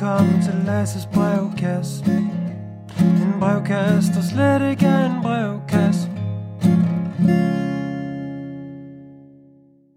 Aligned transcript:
Velkommen 0.00 0.42
til 0.42 0.54
Lasses 0.54 1.06
brevkasse. 1.06 2.04
En 3.00 3.40
brevkasse, 3.40 4.12
der 4.12 4.22
slet 4.22 4.70
ikke 4.70 4.86
er 4.86 5.06
en 5.06 5.22
brevkasse. 5.22 6.08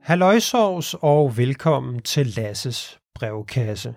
Halløjsovs 0.02 0.96
og 1.02 1.38
velkommen 1.38 2.02
til 2.02 2.28
Lasses 2.28 3.00
brevkasse. 3.16 3.96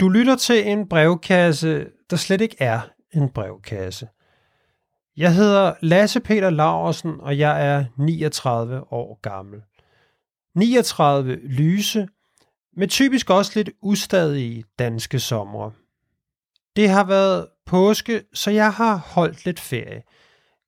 Du 0.00 0.08
lytter 0.08 0.36
til 0.36 0.68
en 0.68 0.88
brevkasse, 0.88 1.86
der 2.10 2.16
slet 2.16 2.40
ikke 2.40 2.56
er 2.58 2.80
en 3.12 3.28
brevkasse. 3.28 4.08
Jeg 5.16 5.34
hedder 5.34 5.74
Lasse 5.82 6.20
Peter 6.20 6.50
Laursen, 6.50 7.20
og 7.20 7.38
jeg 7.38 7.66
er 7.66 7.84
39 7.98 8.92
år 8.92 9.18
gammel. 9.22 9.60
39 10.54 11.34
lyse, 11.34 12.08
med 12.76 12.88
typisk 12.88 13.30
også 13.30 13.52
lidt 13.54 13.70
ustadige 13.82 14.64
danske 14.78 15.20
somre. 15.20 15.72
Det 16.76 16.88
har 16.88 17.04
været 17.04 17.46
påske, 17.66 18.22
så 18.32 18.50
jeg 18.50 18.72
har 18.72 18.96
holdt 18.96 19.44
lidt 19.44 19.60
ferie. 19.60 20.02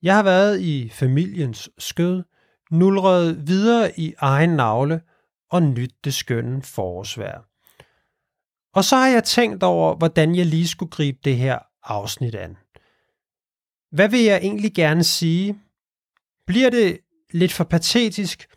Jeg 0.01 0.15
har 0.15 0.23
været 0.23 0.61
i 0.61 0.89
familiens 0.89 1.69
skød, 1.77 2.23
nulret 2.71 3.47
videre 3.47 3.99
i 3.99 4.13
egen 4.17 4.49
navle 4.49 5.01
og 5.49 5.63
nyt 5.63 5.93
det 6.03 6.13
skønne 6.13 6.61
forårsvær. 6.61 7.47
Og 8.73 8.83
så 8.83 8.95
har 8.95 9.07
jeg 9.07 9.23
tænkt 9.23 9.63
over, 9.63 9.95
hvordan 9.95 10.35
jeg 10.35 10.45
lige 10.45 10.67
skulle 10.67 10.91
gribe 10.91 11.19
det 11.23 11.37
her 11.37 11.59
afsnit 11.83 12.35
an. 12.35 12.57
Hvad 13.91 14.09
vil 14.09 14.23
jeg 14.23 14.37
egentlig 14.37 14.73
gerne 14.73 15.03
sige? 15.03 15.59
Bliver 16.47 16.69
det 16.69 16.99
lidt 17.31 17.53
for 17.53 17.63
patetisk, 17.63 18.47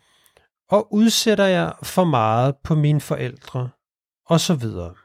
og 0.71 0.93
udsætter 0.93 1.45
jeg 1.45 1.73
for 1.83 2.03
meget 2.03 2.55
på 2.63 2.75
mine 2.75 3.01
forældre, 3.01 3.69
og 4.25 4.39
så 4.39 4.55
videre. 4.55 4.95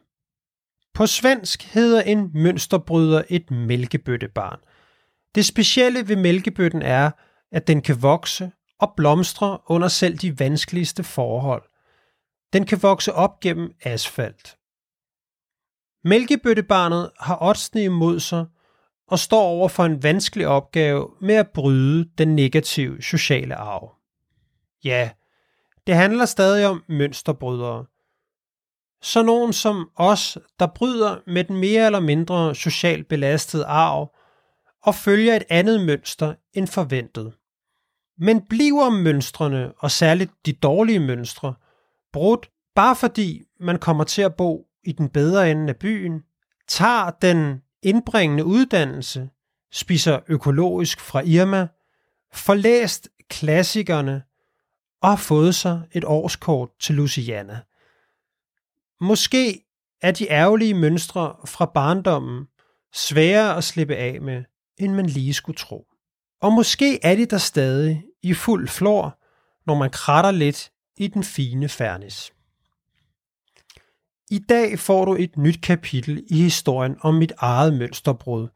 På 0.95 1.07
svensk 1.07 1.63
hedder 1.63 2.03
en 2.03 2.31
mønsterbryder 2.35 3.23
et 3.29 3.51
mælkebøttebarn. 3.51 4.61
Det 5.35 5.47
specielle 5.47 6.09
ved 6.09 6.17
mælkebøtten 6.17 6.83
er, 6.83 7.11
at 7.53 7.67
den 7.67 7.83
kan 7.83 8.03
vokse 8.03 8.53
og 8.79 8.93
blomstre 8.97 9.59
under 9.67 9.89
selv 9.89 10.19
de 10.19 10.39
vanskeligste 10.39 11.05
forhold. 11.05 11.63
Den 12.53 12.67
kan 12.67 12.83
vokse 12.83 13.13
op 13.13 13.41
gennem 13.41 13.73
asfalt. 13.83 14.57
Mælkebøttebarnet 16.05 17.11
har 17.21 17.39
oddsene 17.41 17.85
imod 17.85 18.21
sig 18.21 18.47
og 19.09 19.19
står 19.19 19.43
over 19.43 19.69
for 19.69 19.85
en 19.85 20.03
vanskelig 20.03 20.47
opgave 20.47 21.11
med 21.21 21.35
at 21.35 21.51
bryde 21.55 22.11
den 22.19 22.37
negative 22.37 23.03
sociale 23.03 23.55
arv. 23.55 23.95
Ja, 24.85 25.11
det 25.87 25.95
handler 25.95 26.25
stadig 26.25 26.67
om 26.67 26.83
mønsterbrydere. 26.89 27.85
Så 29.03 29.23
nogen 29.23 29.53
som 29.53 29.91
os, 29.97 30.39
der 30.59 30.67
bryder 30.67 31.17
med 31.27 31.45
den 31.45 31.57
mere 31.57 31.87
eller 31.87 32.01
mindre 32.01 32.55
socialt 32.55 33.09
belastede 33.09 33.65
arv 33.65 34.15
og 34.83 34.95
følger 34.95 35.37
et 35.37 35.45
andet 35.51 35.87
mønster 35.87 36.35
end 36.53 36.67
forventet. 36.67 37.33
Men 38.19 38.47
bliver 38.47 38.91
mønstrene, 38.91 39.73
og 39.79 39.91
særligt 39.91 40.33
de 40.47 40.53
dårlige 40.53 41.01
mønstre, 41.01 41.55
brudt 42.13 42.51
bare 42.75 42.97
fordi 42.97 43.43
man 43.61 43.79
kommer 43.79 44.05
til 44.05 44.23
at 44.23 44.35
bo 44.35 44.67
i 44.85 44.93
den 44.93 45.09
bedre 45.09 45.51
ende 45.51 45.69
af 45.69 45.77
byen, 45.77 46.23
tager 46.69 47.11
den 47.11 47.63
indbringende 47.83 48.45
uddannelse, 48.45 49.29
spiser 49.73 50.21
økologisk 50.29 51.01
fra 51.01 51.21
Irma, 51.21 51.69
får 52.33 52.55
læst 52.55 53.09
klassikerne 53.29 54.23
og 55.03 55.09
har 55.09 55.17
fået 55.17 55.55
sig 55.55 55.83
et 55.93 56.05
årskort 56.05 56.69
til 56.81 56.95
Luciana. 56.95 57.61
Måske 59.01 59.65
er 60.03 60.11
de 60.11 60.31
ærgerlige 60.31 60.75
mønstre 60.75 61.37
fra 61.45 61.65
barndommen 61.75 62.47
sværere 62.95 63.57
at 63.57 63.65
slippe 63.65 63.97
af 63.97 64.21
med, 64.21 64.45
end 64.79 64.95
man 64.95 65.07
lige 65.07 65.35
skulle 65.35 65.57
tro. 65.57 65.87
Og 66.43 66.53
måske 66.53 67.05
er 67.05 67.17
de 67.17 67.27
der 67.27 67.39
stadig 67.39 68.05
i 68.23 68.35
fuld 68.35 68.69
flor, 68.69 69.19
når 69.67 69.75
man 69.75 69.91
kratter 69.91 70.31
lidt 70.31 70.73
i 70.97 71.07
den 71.07 71.25
fine 71.25 71.69
fernis. 71.69 72.33
I 74.31 74.39
dag 74.39 74.79
får 74.79 75.05
du 75.05 75.15
et 75.15 75.37
nyt 75.37 75.63
kapitel 75.63 76.25
i 76.31 76.43
historien 76.43 76.97
om 77.01 77.15
mit 77.15 77.33
eget 77.39 77.75
mønsterbrud, 77.75 78.49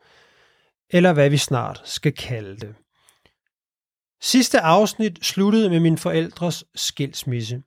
eller 0.90 1.12
hvad 1.12 1.30
vi 1.30 1.36
snart 1.36 1.82
skal 1.84 2.12
kalde 2.12 2.56
det. 2.56 2.74
Sidste 4.22 4.60
afsnit 4.60 5.24
sluttede 5.24 5.70
med 5.70 5.80
min 5.80 5.98
forældres 5.98 6.64
skilsmisse. 6.74 7.62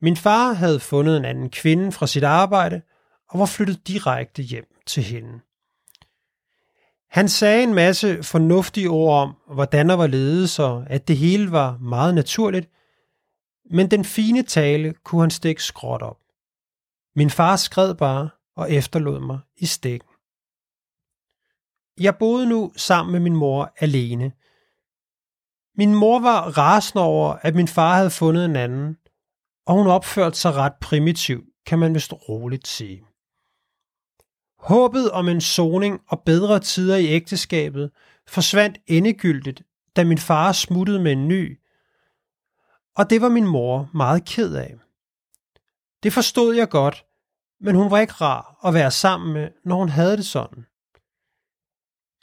Min 0.00 0.16
far 0.16 0.52
havde 0.52 0.80
fundet 0.80 1.16
en 1.16 1.24
anden 1.24 1.50
kvinde 1.50 1.92
fra 1.92 2.06
sit 2.06 2.24
arbejde 2.24 2.82
og 3.30 3.38
var 3.38 3.46
flyttet 3.46 3.88
direkte 3.88 4.42
hjem 4.42 4.66
til 4.86 5.02
hende. 5.02 5.40
Han 7.10 7.28
sagde 7.28 7.62
en 7.62 7.74
masse 7.74 8.22
fornuftige 8.22 8.88
ord 8.88 9.22
om, 9.22 9.54
hvordan 9.54 9.88
der 9.88 9.94
var 9.94 10.06
ledet, 10.06 10.60
og 10.60 10.86
at 10.90 11.08
det 11.08 11.16
hele 11.16 11.52
var 11.52 11.78
meget 11.78 12.14
naturligt, 12.14 12.70
men 13.70 13.90
den 13.90 14.04
fine 14.04 14.42
tale 14.42 14.94
kunne 15.04 15.20
han 15.20 15.30
stikke 15.30 15.62
skråt 15.62 16.02
op. 16.02 16.18
Min 17.16 17.30
far 17.30 17.56
skred 17.56 17.94
bare 17.94 18.28
og 18.56 18.72
efterlod 18.72 19.20
mig 19.20 19.38
i 19.56 19.66
stikken. 19.66 20.08
Jeg 22.00 22.16
boede 22.18 22.46
nu 22.46 22.72
sammen 22.76 23.12
med 23.12 23.20
min 23.20 23.36
mor 23.36 23.72
alene– 23.80 24.32
min 25.76 25.94
mor 25.94 26.18
var 26.18 26.58
rasende 26.58 27.04
over, 27.04 27.32
at 27.32 27.54
min 27.54 27.68
far 27.68 27.96
havde 27.96 28.10
fundet 28.10 28.44
en 28.44 28.56
anden, 28.56 28.96
og 29.66 29.74
hun 29.74 29.86
opførte 29.86 30.36
sig 30.36 30.54
ret 30.54 30.74
primitivt, 30.80 31.44
kan 31.66 31.78
man 31.78 31.94
vist 31.94 32.12
roligt 32.12 32.66
sige. 32.66 33.04
Håbet 34.58 35.10
om 35.10 35.28
en 35.28 35.40
soning 35.40 36.00
og 36.08 36.22
bedre 36.26 36.60
tider 36.60 36.96
i 36.96 37.06
ægteskabet 37.06 37.90
forsvandt 38.28 38.78
endegyldigt, 38.86 39.62
da 39.96 40.04
min 40.04 40.18
far 40.18 40.52
smuttede 40.52 41.00
med 41.00 41.12
en 41.12 41.28
ny, 41.28 41.58
og 42.96 43.10
det 43.10 43.20
var 43.20 43.28
min 43.28 43.46
mor 43.46 43.90
meget 43.94 44.24
ked 44.24 44.54
af. 44.54 44.74
Det 46.02 46.12
forstod 46.12 46.54
jeg 46.54 46.68
godt, 46.68 47.04
men 47.60 47.74
hun 47.74 47.90
var 47.90 47.98
ikke 47.98 48.12
rar 48.12 48.60
at 48.64 48.74
være 48.74 48.90
sammen 48.90 49.32
med, 49.32 49.50
når 49.64 49.76
hun 49.76 49.88
havde 49.88 50.16
det 50.16 50.26
sådan. 50.26 50.66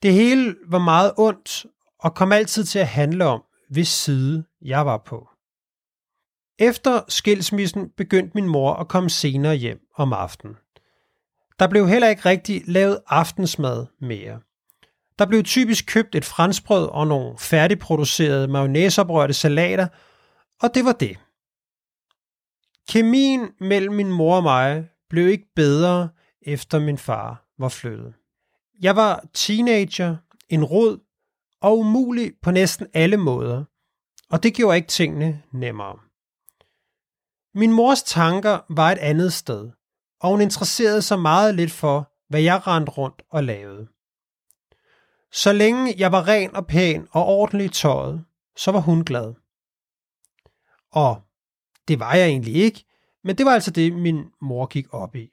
Det 0.04 0.14
hele 0.14 0.56
var 0.66 0.80
meget 0.80 1.14
ondt, 1.18 1.66
og 2.02 2.16
kom 2.16 2.32
altid 2.32 2.64
til 2.64 2.80
at 2.80 2.88
handle 2.88 3.26
om, 3.26 3.44
hvis 3.70 3.88
side 3.88 4.44
jeg 4.62 4.86
var 4.86 4.98
på. 4.98 5.30
Efter 6.60 7.02
skilsmissen 7.08 7.90
begyndte 7.98 8.32
min 8.36 8.48
mor 8.48 8.74
at 8.74 8.88
komme 8.88 9.10
senere 9.10 9.56
hjem 9.56 9.80
om 9.96 10.14
aftenen. 10.14 10.56
Der 11.60 11.68
blev 11.68 11.88
heller 11.88 12.08
ikke 12.08 12.26
rigtig 12.26 12.62
lavet 12.66 13.00
aftensmad 13.08 13.86
mere. 14.00 14.40
Der 15.20 15.26
blev 15.26 15.44
typisk 15.44 15.86
købt 15.88 16.16
et 16.16 16.26
franskbrød 16.26 16.88
og 16.88 17.08
nogle 17.08 17.38
færdigproducerede 17.38 18.48
mayonnaiseoprørte 18.48 19.34
salater, 19.34 19.88
og 20.62 20.76
det 20.76 20.86
var 20.86 20.92
det. 20.92 21.18
Kemien 22.90 23.50
mellem 23.60 23.96
min 23.96 24.12
mor 24.12 24.36
og 24.36 24.44
mig 24.44 24.90
blev 25.10 25.28
ikke 25.28 25.48
bedre, 25.56 26.10
efter 26.42 26.80
min 26.80 26.98
far 26.98 27.46
var 27.60 27.70
flyttet. 27.70 28.14
Jeg 28.82 28.96
var 28.96 29.26
teenager, 29.34 30.18
en 30.50 30.64
rod 30.64 31.00
og 31.62 31.80
umulig 31.80 32.34
på 32.42 32.52
næsten 32.52 32.88
alle 32.94 33.18
måder, 33.18 33.64
og 34.30 34.44
det 34.44 34.54
gjorde 34.54 34.78
ikke 34.78 34.88
tingene 34.88 35.42
nemmere. 35.52 36.00
Min 37.54 37.74
mors 37.74 38.04
tanker 38.04 38.60
var 38.70 38.92
et 38.92 38.98
andet 38.98 39.34
sted, 39.34 39.72
og 40.20 40.30
hun 40.30 40.42
interesserede 40.42 41.02
sig 41.02 41.20
meget 41.20 41.56
lidt 41.56 41.72
for, 41.72 42.12
hvad 42.30 42.42
jeg 42.42 42.68
rendte 42.68 42.92
rundt 42.92 43.22
og 43.30 43.44
lavede. 43.44 43.88
Så 45.32 45.54
længe 45.54 45.96
jeg 45.98 46.12
var 46.12 46.28
ren 46.28 46.56
og 46.56 46.68
pæn 46.68 47.08
og 47.12 47.26
ordentlig 47.26 47.72
tøjet, 47.72 48.26
så 48.58 48.72
var 48.72 48.80
hun 48.80 49.04
glad. 49.04 49.34
Og 50.92 51.22
det 51.88 52.00
var 52.00 52.14
jeg 52.14 52.28
egentlig 52.28 52.56
ikke, 52.56 52.86
men 53.24 53.38
det 53.38 53.46
var 53.46 53.52
altså 53.52 53.72
det, 53.72 53.94
min 53.94 54.26
mor 54.42 54.66
gik 54.66 54.94
op 54.94 55.16
i. 55.16 55.30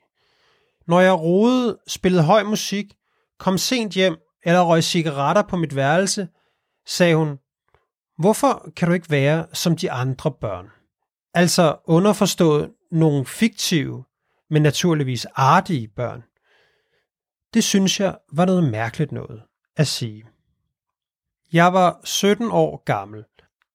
Når 0.87 1.01
jeg 1.01 1.21
rodede, 1.21 1.79
spillede 1.87 2.25
høj 2.25 2.43
musik, 2.43 2.97
kom 3.39 3.59
sent 3.59 3.93
hjem 3.93 4.17
eller 4.45 4.61
røg 4.61 4.85
cigaretter 4.85 5.43
på 5.43 5.57
mit 5.57 5.77
værelse, 5.77 6.29
sagde 6.87 7.17
hun, 7.17 7.39
hvorfor 8.19 8.71
kan 8.77 8.89
du 8.89 8.95
ikke 8.95 9.11
være 9.11 9.47
som 9.53 9.77
de 9.77 9.91
andre 9.91 10.33
børn? 10.41 10.67
Altså 11.35 11.77
underforstået 11.85 12.71
nogle 12.91 13.27
fiktive, 13.27 14.05
men 14.51 14.63
naturligvis 14.63 15.27
artige 15.35 15.89
børn. 15.89 16.23
Det 17.55 17.65
synes 17.65 18.01
jeg 18.01 18.17
var 18.33 18.45
noget 18.45 18.65
mærkeligt 18.65 19.13
noget 19.13 19.43
at 19.77 19.87
sige. 19.87 20.25
Jeg 21.53 21.73
var 21.73 22.01
17 22.05 22.49
år 22.51 22.83
gammel. 22.85 23.25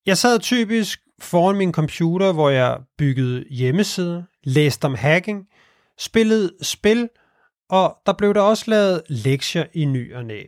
Jeg 0.06 0.18
sad 0.18 0.38
typisk 0.38 1.00
foran 1.18 1.56
min 1.56 1.72
computer, 1.72 2.32
hvor 2.32 2.50
jeg 2.50 2.80
byggede 2.98 3.44
hjemmesider, 3.50 4.22
læste 4.44 4.84
om 4.84 4.94
hacking, 4.94 5.48
spillede 5.98 6.52
spil, 6.62 7.08
og 7.74 7.98
der 8.06 8.12
blev 8.12 8.34
der 8.34 8.40
også 8.40 8.64
lavet 8.66 9.02
lektier 9.08 9.64
i 9.72 9.84
ny 9.84 10.14
og 10.14 10.24
næ. 10.24 10.42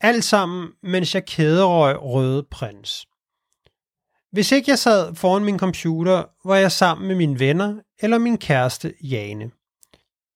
Alt 0.00 0.24
sammen, 0.24 0.68
mens 0.82 1.14
jeg 1.14 1.26
kæderøg 1.26 2.02
Røde 2.02 2.42
Prins. 2.50 3.06
Hvis 4.32 4.52
ikke 4.52 4.70
jeg 4.70 4.78
sad 4.78 5.14
foran 5.14 5.44
min 5.44 5.58
computer, 5.58 6.24
var 6.44 6.56
jeg 6.56 6.72
sammen 6.72 7.08
med 7.08 7.16
mine 7.16 7.38
venner 7.38 7.80
eller 8.00 8.18
min 8.18 8.38
kæreste 8.38 8.94
Jane. 9.02 9.50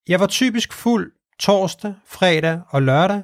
Jeg 0.08 0.20
var 0.20 0.26
typisk 0.26 0.72
fuld 0.72 1.12
torsdag, 1.38 1.94
fredag 2.06 2.60
og 2.68 2.82
lørdag, 2.82 3.22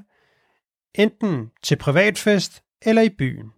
enten 0.94 1.50
til 1.62 1.76
privatfest 1.76 2.62
eller 2.82 3.02
i 3.02 3.10
byen. 3.18 3.52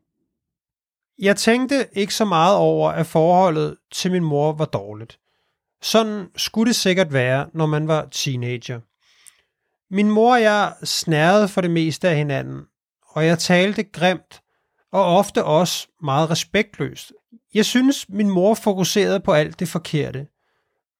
Jeg 1.19 1.37
tænkte 1.37 1.88
ikke 1.93 2.14
så 2.14 2.25
meget 2.25 2.56
over, 2.56 2.91
at 2.91 3.06
forholdet 3.06 3.76
til 3.93 4.12
min 4.12 4.25
mor 4.25 4.53
var 4.53 4.64
dårligt. 4.64 5.19
Sådan 5.82 6.26
skulle 6.37 6.69
det 6.69 6.76
sikkert 6.76 7.12
være, 7.12 7.50
når 7.55 7.67
man 7.67 7.88
var 7.88 8.08
teenager. 8.11 8.81
Min 9.91 10.11
mor 10.11 10.35
og 10.35 10.43
jeg 10.43 10.75
snærede 10.85 11.49
for 11.49 11.61
det 11.61 11.71
meste 11.71 12.09
af 12.09 12.17
hinanden, 12.17 12.67
og 13.09 13.27
jeg 13.27 13.38
talte 13.38 13.83
grimt, 13.83 14.43
og 14.93 15.05
ofte 15.17 15.44
også 15.44 15.88
meget 16.03 16.31
respektløst. 16.31 17.12
Jeg 17.55 17.65
synes, 17.65 18.09
min 18.09 18.31
mor 18.31 18.55
fokuserede 18.55 19.21
på 19.21 19.33
alt 19.33 19.61
det 19.61 19.69
forkerte. 19.69 20.27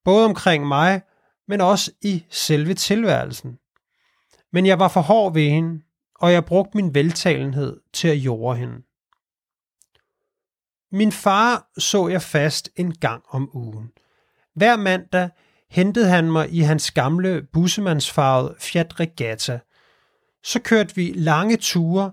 Både 0.03 0.25
omkring 0.25 0.67
mig, 0.67 1.01
men 1.47 1.61
også 1.61 1.91
i 2.01 2.25
selve 2.29 2.73
tilværelsen. 2.73 3.59
Men 4.53 4.65
jeg 4.65 4.79
var 4.79 4.87
for 4.87 5.01
hård 5.01 5.33
ved 5.33 5.49
hende, 5.49 5.81
og 6.15 6.31
jeg 6.31 6.45
brugte 6.45 6.77
min 6.77 6.93
veltalenhed 6.93 7.79
til 7.93 8.07
at 8.07 8.17
jorde 8.17 8.59
hende. 8.59 8.81
Min 10.91 11.11
far 11.11 11.69
så 11.77 12.07
jeg 12.07 12.21
fast 12.21 12.69
en 12.75 12.95
gang 12.95 13.23
om 13.29 13.49
ugen. 13.53 13.91
Hver 14.53 14.75
mandag 14.75 15.29
hentede 15.69 16.09
han 16.09 16.31
mig 16.31 16.53
i 16.53 16.59
hans 16.59 16.91
gamle 16.91 17.43
bussemandsfarvede 17.53 18.55
Fiat 18.59 18.99
Regatta. 18.99 19.59
Så 20.43 20.59
kørte 20.59 20.95
vi 20.95 21.13
lange 21.15 21.57
ture, 21.57 22.11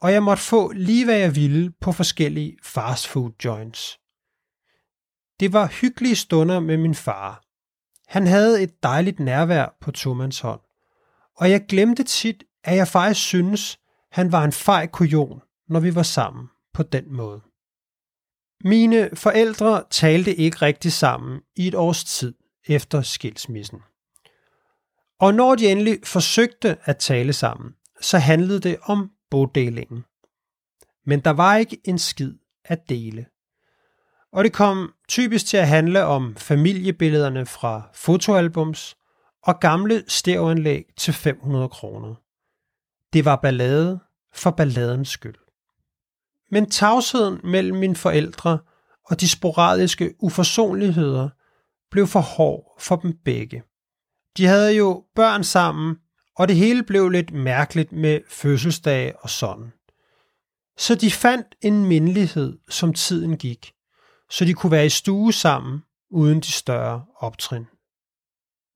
og 0.00 0.12
jeg 0.12 0.22
måtte 0.22 0.42
få 0.42 0.72
lige 0.72 1.04
hvad 1.04 1.18
jeg 1.18 1.36
ville 1.36 1.72
på 1.80 1.92
forskellige 1.92 2.56
fastfood 2.62 3.30
joints. 3.44 3.98
Det 5.40 5.52
var 5.52 5.66
hyggelige 5.66 6.16
stunder 6.16 6.60
med 6.60 6.76
min 6.76 6.94
far. 6.94 7.42
Han 8.06 8.26
havde 8.26 8.62
et 8.62 8.82
dejligt 8.82 9.20
nærvær 9.20 9.76
på 9.80 9.92
Thomas 9.92 10.40
hånd, 10.40 10.60
og 11.36 11.50
jeg 11.50 11.66
glemte 11.68 12.04
tit, 12.04 12.44
at 12.64 12.76
jeg 12.76 12.88
faktisk 12.88 13.26
synes, 13.26 13.78
han 14.12 14.32
var 14.32 14.44
en 14.44 14.52
fej 14.52 14.86
kujon, 14.86 15.40
når 15.68 15.80
vi 15.80 15.94
var 15.94 16.02
sammen 16.02 16.48
på 16.74 16.82
den 16.82 17.12
måde. 17.12 17.40
Mine 18.64 19.10
forældre 19.14 19.84
talte 19.90 20.34
ikke 20.34 20.56
rigtig 20.56 20.92
sammen 20.92 21.40
i 21.56 21.68
et 21.68 21.74
års 21.74 22.04
tid 22.04 22.34
efter 22.66 23.02
skilsmissen. 23.02 23.78
Og 25.20 25.34
når 25.34 25.54
de 25.54 25.68
endelig 25.68 25.98
forsøgte 26.04 26.76
at 26.84 26.96
tale 26.96 27.32
sammen, 27.32 27.74
så 28.00 28.18
handlede 28.18 28.60
det 28.60 28.76
om 28.82 29.10
bodelingen. 29.30 30.04
Men 31.06 31.20
der 31.20 31.30
var 31.30 31.56
ikke 31.56 31.78
en 31.84 31.98
skid 31.98 32.34
at 32.64 32.88
dele. 32.88 33.26
Og 34.32 34.44
det 34.44 34.52
kom 34.52 34.94
typisk 35.08 35.46
til 35.46 35.56
at 35.56 35.68
handle 35.68 36.04
om 36.04 36.36
familiebillederne 36.36 37.46
fra 37.46 37.90
fotoalbums 37.94 38.96
og 39.42 39.60
gamle 39.60 40.04
stereoanlæg 40.08 40.84
til 40.96 41.14
500 41.14 41.68
kroner. 41.68 42.14
Det 43.12 43.24
var 43.24 43.36
ballade 43.36 44.00
for 44.34 44.50
balladens 44.50 45.08
skyld. 45.08 45.34
Men 46.50 46.70
tavsheden 46.70 47.40
mellem 47.44 47.76
mine 47.78 47.96
forældre 47.96 48.58
og 49.04 49.20
de 49.20 49.28
sporadiske 49.28 50.14
uforsonligheder 50.18 51.28
blev 51.90 52.06
for 52.06 52.20
hård 52.20 52.80
for 52.80 52.96
dem 52.96 53.18
begge. 53.24 53.62
De 54.36 54.46
havde 54.46 54.72
jo 54.72 55.04
børn 55.14 55.44
sammen, 55.44 55.96
og 56.36 56.48
det 56.48 56.56
hele 56.56 56.82
blev 56.82 57.08
lidt 57.08 57.32
mærkeligt 57.32 57.92
med 57.92 58.20
fødselsdage 58.30 59.16
og 59.20 59.30
sådan. 59.30 59.72
Så 60.78 60.94
de 60.94 61.10
fandt 61.10 61.46
en 61.62 61.84
mindelighed, 61.84 62.58
som 62.68 62.94
tiden 62.94 63.36
gik, 63.36 63.72
så 64.30 64.44
de 64.44 64.54
kunne 64.54 64.72
være 64.72 64.86
i 64.86 64.88
stue 64.88 65.32
sammen 65.32 65.82
uden 66.10 66.40
de 66.40 66.52
større 66.52 67.04
optrin. 67.16 67.66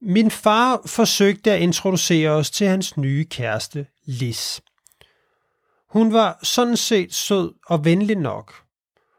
Min 0.02 0.30
far 0.30 0.80
forsøgte 0.86 1.52
at 1.52 1.60
introducere 1.60 2.30
os 2.30 2.50
til 2.50 2.66
hans 2.66 2.96
nye 2.96 3.24
kæreste, 3.24 3.86
Lis. 4.04 4.62
Hun 5.88 6.12
var 6.12 6.38
sådan 6.42 6.76
set 6.76 7.14
sød 7.14 7.54
og 7.66 7.84
venlig 7.84 8.16
nok. 8.16 8.54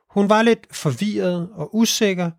Hun 0.10 0.30
var 0.30 0.42
lidt 0.42 0.76
forvirret 0.76 1.50
og 1.54 1.76
usikker, 1.76 2.32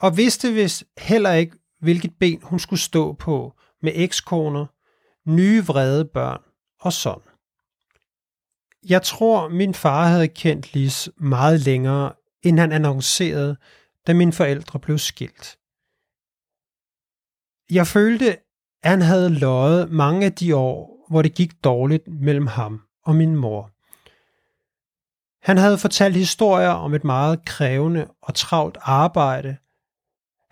og 0.00 0.16
vidste 0.16 0.52
vist 0.52 0.84
heller 0.98 1.32
ikke, 1.32 1.56
hvilket 1.80 2.14
ben 2.18 2.42
hun 2.42 2.58
skulle 2.58 2.80
stå 2.80 3.12
på 3.12 3.54
med 3.82 3.92
ekskoner, 3.94 4.66
nye 5.30 5.64
vrede 5.64 6.04
børn 6.04 6.42
og 6.80 6.92
sådan. 6.92 7.32
Jeg 8.88 9.02
tror, 9.02 9.48
min 9.48 9.74
far 9.74 10.06
havde 10.06 10.28
kendt 10.28 10.74
Lis 10.74 11.08
meget 11.16 11.60
længere, 11.60 12.12
end 12.42 12.58
han 12.58 12.72
annoncerede, 12.72 13.56
da 14.06 14.14
mine 14.14 14.32
forældre 14.32 14.78
blev 14.78 14.98
skilt. 14.98 15.58
Jeg 17.70 17.86
følte, 17.86 18.38
at 18.82 18.90
han 18.90 19.02
havde 19.02 19.38
løjet 19.38 19.90
mange 19.90 20.26
af 20.26 20.32
de 20.32 20.56
år, 20.56 21.06
hvor 21.08 21.22
det 21.22 21.34
gik 21.34 21.64
dårligt 21.64 22.08
mellem 22.08 22.46
ham 22.46 22.82
og 23.04 23.16
min 23.16 23.36
mor. 23.36 23.70
Han 25.46 25.56
havde 25.56 25.78
fortalt 25.78 26.16
historier 26.16 26.68
om 26.68 26.94
et 26.94 27.04
meget 27.04 27.44
krævende 27.44 28.08
og 28.22 28.34
travlt 28.34 28.78
arbejde. 28.80 29.56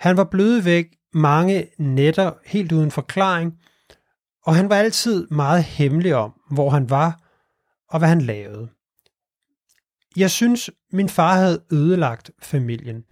Han 0.04 0.16
var 0.16 0.24
blevet 0.24 0.64
væk 0.64 0.86
mange 1.12 1.68
nætter 1.78 2.32
helt 2.44 2.72
uden 2.72 2.90
forklaring, 2.90 3.58
og 4.42 4.54
han 4.54 4.68
var 4.68 4.76
altid 4.76 5.26
meget 5.26 5.64
hemmelig 5.64 6.14
om, 6.14 6.40
hvor 6.50 6.70
han 6.70 6.90
var 6.90 7.20
og 7.88 7.98
hvad 7.98 8.08
han 8.08 8.20
lavede. 8.20 8.68
Jeg 10.16 10.30
synes, 10.30 10.70
min 10.92 11.08
far 11.08 11.34
havde 11.34 11.62
ødelagt 11.72 12.30
familien. 12.42 13.04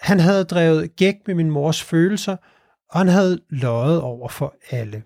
Han 0.00 0.20
havde 0.20 0.44
drevet 0.44 0.96
gæk 0.96 1.14
med 1.26 1.34
min 1.34 1.50
mors 1.50 1.82
følelser, 1.82 2.36
og 2.90 2.98
han 2.98 3.08
havde 3.08 3.40
løjet 3.48 4.00
over 4.00 4.28
for 4.28 4.54
alle. 4.70 5.02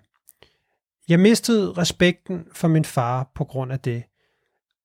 Jeg 1.09 1.19
mistede 1.19 1.73
respekten 1.73 2.45
for 2.51 2.67
min 2.67 2.85
far 2.85 3.31
på 3.35 3.43
grund 3.43 3.71
af 3.71 3.79
det, 3.79 4.03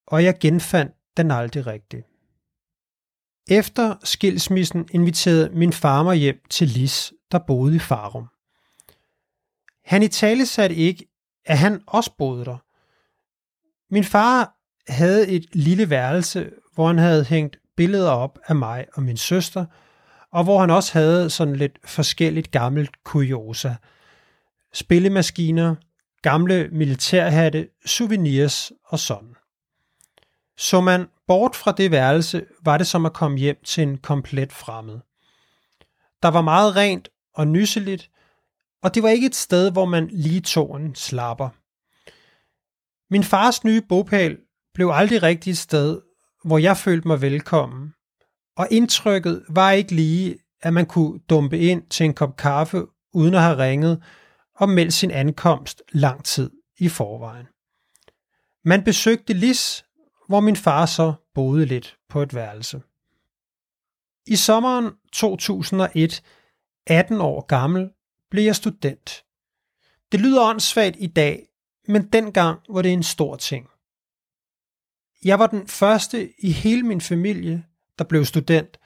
og 0.06 0.24
jeg 0.24 0.38
genfandt 0.40 0.92
den 1.16 1.30
aldrig 1.30 1.66
rigtigt. 1.66 2.06
Efter 3.50 3.96
skilsmissen 4.04 4.88
inviterede 4.92 5.50
min 5.52 5.72
far 5.72 6.02
mig 6.02 6.16
hjem 6.16 6.42
til 6.50 6.68
Lis, 6.68 7.12
der 7.32 7.38
boede 7.38 7.76
i 7.76 7.78
Farum. 7.78 8.28
Han 9.84 10.02
i 10.02 10.08
tale 10.08 10.46
satte 10.46 10.76
ikke, 10.76 11.06
at 11.44 11.58
han 11.58 11.82
også 11.86 12.10
boede 12.18 12.44
der. 12.44 12.58
Min 13.94 14.04
far 14.04 14.56
havde 14.88 15.28
et 15.28 15.46
lille 15.52 15.90
værelse, 15.90 16.50
hvor 16.74 16.86
han 16.86 16.98
havde 16.98 17.24
hængt 17.24 17.56
billeder 17.76 18.10
op 18.10 18.38
af 18.46 18.56
mig 18.56 18.86
og 18.94 19.02
min 19.02 19.16
søster, 19.16 19.66
og 20.32 20.44
hvor 20.44 20.60
han 20.60 20.70
også 20.70 20.92
havde 20.92 21.30
sådan 21.30 21.56
lidt 21.56 21.78
forskelligt 21.84 22.50
gammelt 22.50 23.04
kuriosa. 23.04 23.74
Spillemaskiner, 24.72 25.74
gamle 26.22 26.68
militærhatte, 26.72 27.68
souvenirs 27.86 28.72
og 28.84 28.98
sådan. 28.98 29.34
Så 30.56 30.80
man 30.80 31.06
bort 31.32 31.56
fra 31.56 31.72
det 31.72 31.90
værelse, 31.90 32.44
var 32.64 32.78
det 32.78 32.86
som 32.86 33.06
at 33.06 33.12
komme 33.12 33.38
hjem 33.38 33.56
til 33.64 33.82
en 33.82 33.98
komplet 33.98 34.52
fremmed. 34.52 35.00
Der 36.22 36.28
var 36.28 36.40
meget 36.40 36.76
rent 36.76 37.08
og 37.34 37.46
nysseligt, 37.46 38.10
og 38.82 38.94
det 38.94 39.02
var 39.02 39.08
ikke 39.08 39.26
et 39.26 39.34
sted, 39.34 39.72
hvor 39.72 39.84
man 39.84 40.08
lige 40.12 40.40
tog 40.40 40.76
en 40.76 40.94
slapper. 40.94 41.48
Min 43.10 43.24
fars 43.24 43.64
nye 43.64 43.82
bopæl 43.88 44.38
blev 44.74 44.90
aldrig 44.92 45.22
rigtig 45.22 45.50
et 45.50 45.58
sted, 45.58 46.00
hvor 46.44 46.58
jeg 46.58 46.76
følte 46.76 47.08
mig 47.08 47.20
velkommen, 47.20 47.94
og 48.56 48.68
indtrykket 48.70 49.44
var 49.48 49.70
ikke 49.70 49.94
lige, 49.94 50.36
at 50.62 50.72
man 50.72 50.86
kunne 50.86 51.18
dumpe 51.18 51.58
ind 51.58 51.82
til 51.90 52.04
en 52.04 52.14
kop 52.14 52.36
kaffe 52.36 52.86
uden 53.12 53.34
at 53.34 53.42
have 53.42 53.58
ringet 53.58 54.02
og 54.56 54.68
meldt 54.68 54.94
sin 54.94 55.10
ankomst 55.10 55.82
lang 55.92 56.24
tid 56.24 56.50
i 56.78 56.88
forvejen. 56.88 57.46
Man 58.64 58.84
besøgte 58.84 59.32
Lis, 59.32 59.84
hvor 60.28 60.40
min 60.40 60.56
far 60.56 60.86
så 60.86 61.12
boede 61.34 61.66
lidt 61.66 61.98
på 62.08 62.22
et 62.22 62.34
værelse. 62.34 62.82
I 64.26 64.36
sommeren 64.36 64.90
2001, 65.12 66.22
18 66.86 67.20
år 67.20 67.46
gammel, 67.46 67.90
blev 68.30 68.44
jeg 68.44 68.56
student. 68.56 69.24
Det 70.12 70.20
lyder 70.20 70.42
åndssvagt 70.42 70.96
i 70.98 71.06
dag, 71.06 71.48
men 71.88 72.08
dengang 72.08 72.60
var 72.68 72.82
det 72.82 72.92
en 72.92 73.02
stor 73.02 73.36
ting. 73.36 73.68
Jeg 75.24 75.38
var 75.38 75.46
den 75.46 75.68
første 75.68 76.32
i 76.38 76.50
hele 76.50 76.82
min 76.82 77.00
familie, 77.00 77.64
der 77.98 78.04
blev 78.04 78.24
student, 78.24 78.80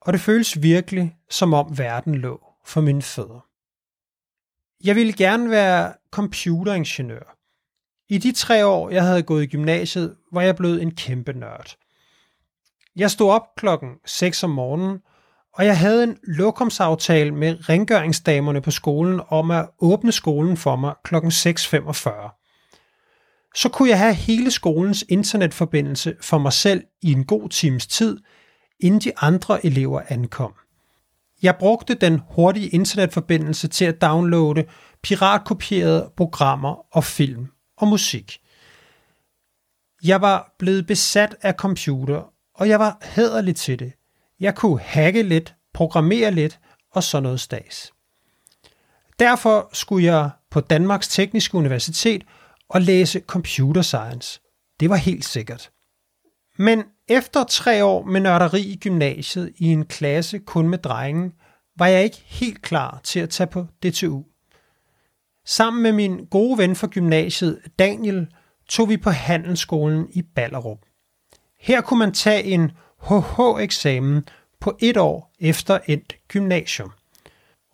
og 0.00 0.12
det 0.12 0.20
føles 0.20 0.62
virkelig, 0.62 1.16
som 1.30 1.54
om 1.54 1.78
verden 1.78 2.14
lå 2.14 2.52
for 2.64 2.80
mine 2.80 3.02
fødder. 3.02 3.48
Jeg 4.84 4.96
ville 4.96 5.12
gerne 5.12 5.50
være 5.50 5.94
computeringeniør. 6.10 7.37
I 8.10 8.18
de 8.18 8.32
tre 8.32 8.66
år, 8.66 8.90
jeg 8.90 9.04
havde 9.04 9.22
gået 9.22 9.42
i 9.42 9.46
gymnasiet, 9.46 10.16
var 10.32 10.42
jeg 10.42 10.56
blevet 10.56 10.82
en 10.82 10.94
kæmpe 10.94 11.32
nørd. 11.32 11.76
Jeg 12.96 13.10
stod 13.10 13.30
op 13.30 13.42
klokken 13.56 13.90
6 14.06 14.44
om 14.44 14.50
morgenen, 14.50 14.98
og 15.54 15.66
jeg 15.66 15.78
havde 15.78 16.04
en 16.04 16.16
lokumsaftale 16.22 17.34
med 17.34 17.68
rengøringsdamerne 17.68 18.60
på 18.60 18.70
skolen 18.70 19.20
om 19.28 19.50
at 19.50 19.68
åbne 19.80 20.12
skolen 20.12 20.56
for 20.56 20.76
mig 20.76 20.94
klokken 21.04 21.30
6.45. 21.30 23.52
Så 23.54 23.68
kunne 23.68 23.88
jeg 23.88 23.98
have 23.98 24.14
hele 24.14 24.50
skolens 24.50 25.04
internetforbindelse 25.08 26.14
for 26.20 26.38
mig 26.38 26.52
selv 26.52 26.84
i 27.02 27.12
en 27.12 27.24
god 27.24 27.48
times 27.48 27.86
tid, 27.86 28.18
inden 28.80 29.00
de 29.00 29.12
andre 29.16 29.66
elever 29.66 30.02
ankom. 30.08 30.52
Jeg 31.42 31.56
brugte 31.56 31.94
den 31.94 32.20
hurtige 32.30 32.68
internetforbindelse 32.68 33.68
til 33.68 33.84
at 33.84 34.02
downloade 34.02 34.64
piratkopierede 35.02 36.10
programmer 36.16 36.96
og 36.96 37.04
film 37.04 37.48
og 37.78 37.88
musik. 37.88 38.40
Jeg 40.04 40.20
var 40.20 40.54
blevet 40.58 40.86
besat 40.86 41.36
af 41.42 41.54
computer, 41.54 42.32
og 42.54 42.68
jeg 42.68 42.78
var 42.78 42.98
hederlig 43.02 43.56
til 43.56 43.78
det. 43.78 43.92
Jeg 44.40 44.54
kunne 44.54 44.80
hacke 44.80 45.22
lidt, 45.22 45.54
programmere 45.74 46.30
lidt 46.30 46.58
og 46.90 47.02
sådan 47.02 47.22
noget 47.22 47.40
stads. 47.40 47.92
Derfor 49.18 49.70
skulle 49.72 50.06
jeg 50.06 50.30
på 50.50 50.60
Danmarks 50.60 51.08
Tekniske 51.08 51.54
Universitet 51.54 52.24
og 52.68 52.82
læse 52.82 53.20
computer 53.20 53.82
science. 53.82 54.40
Det 54.80 54.90
var 54.90 54.96
helt 54.96 55.24
sikkert. 55.24 55.70
Men 56.56 56.84
efter 57.08 57.44
tre 57.44 57.84
år 57.84 58.04
med 58.04 58.20
nørderi 58.20 58.60
i 58.60 58.76
gymnasiet 58.76 59.52
i 59.56 59.66
en 59.66 59.86
klasse 59.86 60.38
kun 60.38 60.68
med 60.68 60.78
drenge, 60.78 61.32
var 61.78 61.86
jeg 61.86 62.04
ikke 62.04 62.22
helt 62.24 62.62
klar 62.62 63.00
til 63.04 63.20
at 63.20 63.30
tage 63.30 63.46
på 63.46 63.66
DTU. 63.82 64.22
Sammen 65.48 65.82
med 65.82 65.92
min 65.92 66.24
gode 66.24 66.58
ven 66.58 66.76
fra 66.76 66.86
gymnasiet, 66.86 67.60
Daniel, 67.78 68.26
tog 68.68 68.88
vi 68.88 68.96
på 68.96 69.10
handelsskolen 69.10 70.08
i 70.10 70.22
Ballerup. 70.22 70.78
Her 71.60 71.80
kunne 71.80 71.98
man 71.98 72.12
tage 72.12 72.42
en 72.44 72.72
HH-eksamen 73.02 74.28
på 74.60 74.76
et 74.80 74.96
år 74.96 75.32
efter 75.40 75.78
endt 75.86 76.16
gymnasium. 76.28 76.92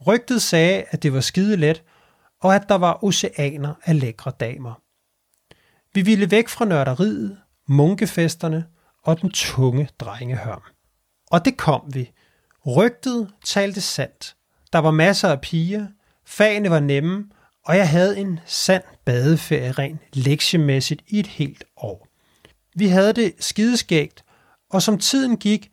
Rygtet 0.07 0.43
sagde, 0.43 0.85
at 0.91 1.03
det 1.03 1.13
var 1.13 1.21
skide 1.21 1.57
let, 1.57 1.83
og 2.41 2.55
at 2.55 2.69
der 2.69 2.75
var 2.75 3.05
oceaner 3.05 3.75
af 3.85 4.01
lækre 4.01 4.33
damer. 4.41 4.81
Vi 5.95 6.03
ville 6.03 6.31
væk 6.31 6.49
fra 6.49 6.65
nørderiet, 6.65 7.39
munkefesterne 7.69 8.67
og 9.03 9.21
den 9.21 9.31
tunge 9.31 9.89
drengehørm. 9.99 10.63
Og 11.31 11.45
det 11.45 11.57
kom 11.57 11.83
vi. 11.95 12.11
Rygtet 12.67 13.33
talte 13.45 13.81
sandt. 13.81 14.37
Der 14.73 14.79
var 14.79 14.91
masser 14.91 15.29
af 15.29 15.41
piger, 15.41 15.87
fagene 16.25 16.71
var 16.71 16.81
nemme, 16.81 17.29
og 17.67 17.77
jeg 17.77 17.89
havde 17.89 18.19
en 18.19 18.41
sand 18.47 18.83
badeferie 19.05 19.73
rent 19.73 20.01
lektiemæssigt 20.13 21.03
i 21.09 21.19
et 21.19 21.27
helt 21.27 21.65
år. 21.77 22.09
Vi 22.77 22.87
havde 22.87 23.13
det 23.13 23.33
skideskægt, 23.41 24.25
og 24.71 24.83
som 24.83 24.99
tiden 24.99 25.37
gik, 25.37 25.71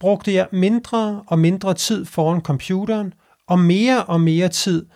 brugte 0.00 0.34
jeg 0.34 0.48
mindre 0.52 1.24
og 1.26 1.38
mindre 1.38 1.74
tid 1.74 2.04
foran 2.04 2.40
computeren, 2.40 3.14
og 3.46 3.58
mere 3.58 4.04
og 4.04 4.20
mere 4.20 4.48
tid 4.48 4.86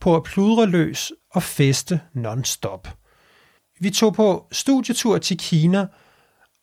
på 0.00 0.16
at 0.16 0.22
pludre 0.22 0.66
løs 0.66 1.12
og 1.30 1.42
feste 1.42 2.00
non-stop. 2.14 2.88
Vi 3.80 3.90
tog 3.90 4.14
på 4.14 4.46
studietur 4.52 5.18
til 5.18 5.38
Kina, 5.38 5.86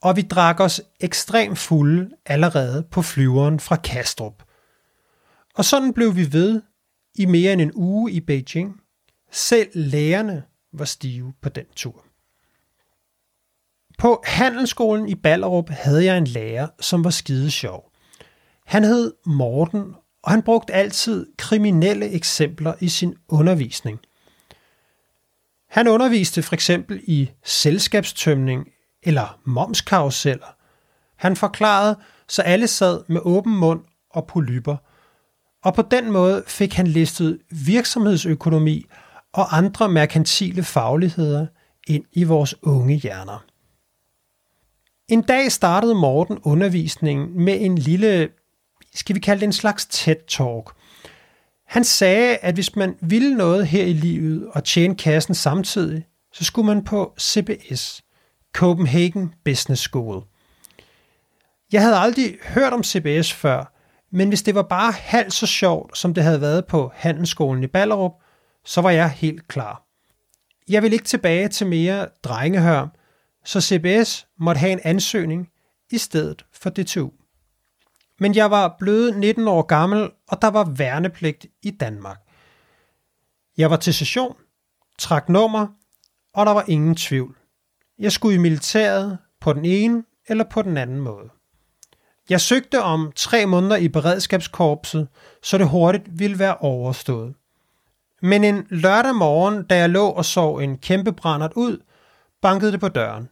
og 0.02 0.16
vi 0.16 0.22
drak 0.22 0.60
os 0.60 0.82
ekstremt 1.00 1.58
fulde 1.58 2.10
allerede 2.26 2.88
på 2.92 3.02
flyveren 3.02 3.60
fra 3.60 3.76
Kastrup. 3.76 4.44
Og 5.56 5.66
sådan 5.66 5.94
blev 5.94 6.16
vi 6.16 6.34
ved 6.34 6.62
i 7.16 7.26
mere 7.26 7.54
end 7.54 7.62
en 7.62 7.72
uge 7.76 8.12
i 8.12 8.20
Beijing. 8.20 8.82
Selv 9.32 9.70
lærerne 9.74 10.44
var 10.74 10.86
stive 10.86 11.34
på 11.42 11.50
den 11.50 11.66
tur. 11.76 12.06
På 13.98 14.24
handelsskolen 14.26 15.10
i 15.10 15.16
Ballerup 15.16 15.70
havde 15.70 16.06
jeg 16.06 16.18
en 16.18 16.28
lærer, 16.28 16.68
som 16.80 17.04
var 17.04 17.10
skide 17.10 17.52
sjov. 17.52 17.92
Han 18.66 18.84
hed 18.84 19.14
Morten, 19.26 19.96
og 20.24 20.32
han 20.32 20.42
brugte 20.42 20.74
altid 20.74 21.28
kriminelle 21.38 22.10
eksempler 22.10 22.74
i 22.80 22.90
sin 22.90 23.16
undervisning. 23.28 24.00
Han 25.70 25.88
underviste 25.88 26.44
for 26.44 26.54
eksempel 26.54 27.02
i 27.04 27.32
selskabstømning 27.44 28.68
eller 29.04 29.40
momskaruseller. 29.46 30.56
Han 31.16 31.36
forklarede, 31.36 32.00
så 32.28 32.42
alle 32.42 32.68
sad 32.68 33.04
med 33.08 33.22
åben 33.24 33.56
mund 33.56 33.82
og 34.10 34.28
polyper, 34.28 34.78
og 35.64 35.74
på 35.74 35.82
den 35.82 36.12
måde 36.12 36.44
fik 36.48 36.74
han 36.74 36.88
listet 36.88 37.40
virksomhedsøkonomi 37.66 38.86
og 39.34 39.58
andre 39.58 39.90
merkantile 39.90 40.64
fagligheder 40.64 41.48
ind 41.88 42.04
i 42.12 42.24
vores 42.24 42.56
unge 42.64 42.96
hjerner. 42.96 43.46
En 45.08 45.22
dag 45.22 45.52
startede 45.52 45.96
Morten 45.96 46.40
undervisningen 46.44 47.46
med 47.46 47.58
en 47.62 47.78
lille, 47.78 48.30
skal 48.96 49.16
vi 49.16 49.20
kalde 49.20 49.40
det 49.40 49.46
en 49.46 49.54
slags 49.54 49.86
TED-talk. 49.86 50.74
Han 51.68 51.84
sagde, 51.84 52.38
at 52.38 52.54
hvis 52.54 52.76
man 52.76 52.96
ville 53.02 53.36
noget 53.36 53.68
her 53.68 53.84
i 53.84 53.94
livet 53.94 54.48
og 54.54 54.64
tjene 54.64 54.96
kassen 54.96 55.36
samtidig, 55.36 56.06
så 56.34 56.44
skulle 56.44 56.66
man 56.66 56.84
på 56.84 57.14
CBS, 57.20 58.04
Copenhagen 58.54 59.34
Business 59.46 59.82
School. 59.82 60.24
Jeg 61.72 61.82
havde 61.82 61.98
aldrig 61.98 62.38
hørt 62.44 62.74
om 62.74 62.84
CBS 62.84 63.34
før, 63.34 63.74
men 64.12 64.28
hvis 64.28 64.44
det 64.44 64.56
var 64.56 64.64
bare 64.64 64.92
halvt 64.92 65.34
så 65.34 65.48
sjovt, 65.48 65.98
som 65.98 66.14
det 66.14 66.24
havde 66.24 66.42
været 66.42 66.66
på 66.66 66.92
Handelsskolen 66.96 67.64
i 67.64 67.68
Ballerup, 67.68 68.12
så 68.70 68.82
var 68.82 68.90
jeg 68.90 69.10
helt 69.10 69.48
klar. 69.48 69.84
Jeg 70.68 70.84
vil 70.84 70.94
ikke 70.94 71.06
tilbage 71.06 71.48
til 71.48 71.68
mere 71.68 72.08
drengehør, 72.24 72.88
så 73.46 73.62
CBS 73.62 74.28
måtte 74.38 74.60
have 74.60 74.72
en 74.72 74.80
ansøgning 74.84 75.50
i 75.92 75.98
stedet 75.98 76.46
for 76.52 76.70
DTU. 76.70 77.12
Men 78.20 78.36
jeg 78.36 78.52
var 78.52 78.76
blevet 78.80 79.18
19 79.18 79.48
år 79.48 79.62
gammel, 79.62 80.10
og 80.28 80.42
der 80.42 80.48
var 80.48 80.64
værnepligt 80.64 81.46
i 81.64 81.72
Danmark. 81.72 82.18
Jeg 83.58 83.70
var 83.70 83.78
til 83.78 83.94
session, 83.94 84.36
trak 84.98 85.30
nummer, 85.30 85.68
og 86.34 86.46
der 86.46 86.52
var 86.52 86.66
ingen 86.68 86.96
tvivl. 86.96 87.38
Jeg 88.00 88.12
skulle 88.12 88.36
i 88.36 88.40
militæret 88.40 89.18
på 89.42 89.54
den 89.54 89.66
ene 89.66 90.04
eller 90.28 90.44
på 90.44 90.62
den 90.62 90.78
anden 90.78 91.00
måde. 91.00 91.30
Jeg 92.30 92.42
søgte 92.42 92.82
om 92.82 93.12
tre 93.16 93.46
måneder 93.46 93.76
i 93.76 93.88
beredskabskorpset, 93.88 95.08
så 95.44 95.58
det 95.58 95.70
hurtigt 95.70 96.20
ville 96.20 96.40
være 96.40 96.58
overstået. 96.58 97.36
Men 98.22 98.44
en 98.44 98.68
lørdag 98.70 99.16
morgen, 99.16 99.64
da 99.64 99.78
jeg 99.78 99.90
lå 99.90 100.10
og 100.10 100.26
sov 100.26 100.58
en 100.58 100.78
kæmpe 100.78 101.14
brændert 101.14 101.54
ud, 101.56 101.78
bankede 102.42 102.72
det 102.72 102.80
på 102.80 102.88
døren. 102.88 103.30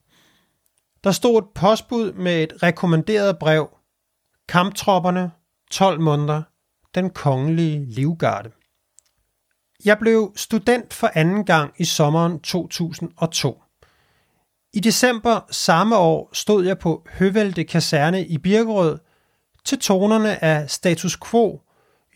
Der 1.04 1.12
stod 1.12 1.38
et 1.38 1.48
postbud 1.56 2.14
med 2.14 2.44
et 2.44 2.64
rekommenderet 2.64 3.40
brev. 3.40 3.70
Kamptropperne, 4.50 5.32
12 5.72 6.02
måneder, 6.02 6.42
den 6.96 7.10
kongelige 7.10 7.86
livgarde. 7.86 8.52
Jeg 9.86 10.00
blev 10.00 10.34
student 10.36 10.94
for 10.94 11.12
anden 11.14 11.46
gang 11.46 11.74
i 11.78 11.86
sommeren 11.86 12.40
2002. 12.40 13.62
I 14.74 14.80
december 14.80 15.40
samme 15.52 15.98
år 15.98 16.30
stod 16.34 16.66
jeg 16.66 16.80
på 16.80 17.06
Høvelte 17.10 17.64
Kaserne 17.64 18.26
i 18.26 18.38
Birkerød 18.38 18.98
til 19.66 19.80
tonerne 19.80 20.44
af 20.44 20.70
Status 20.70 21.18
Quo, 21.18 21.62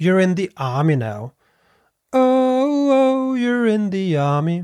You're 0.01 0.17
in 0.17 0.35
the 0.35 0.47
Army 0.57 0.93
now. 0.93 1.29
Oh, 2.13 2.50
oh, 2.89 3.37
you're 3.37 3.73
in 3.73 3.91
the 3.91 4.19
Army. 4.19 4.63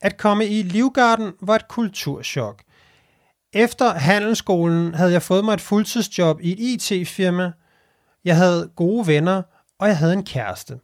At 0.00 0.16
komme 0.16 0.46
i 0.46 0.62
Livgarden 0.62 1.32
var 1.40 1.54
et 1.54 1.68
kulturschok. 1.68 2.62
Efter 3.52 3.92
handelsskolen 3.92 4.94
havde 4.94 5.12
jeg 5.12 5.22
fået 5.22 5.44
mig 5.44 5.54
et 5.54 5.60
fuldtidsjob 5.60 6.40
i 6.40 6.52
et 6.52 6.90
IT-firma. 6.90 7.52
Jeg 8.24 8.36
havde 8.36 8.70
gode 8.76 9.06
venner, 9.06 9.42
og 9.78 9.88
jeg 9.88 9.98
havde 9.98 10.12
en 10.12 10.24
kæreste. 10.24 10.78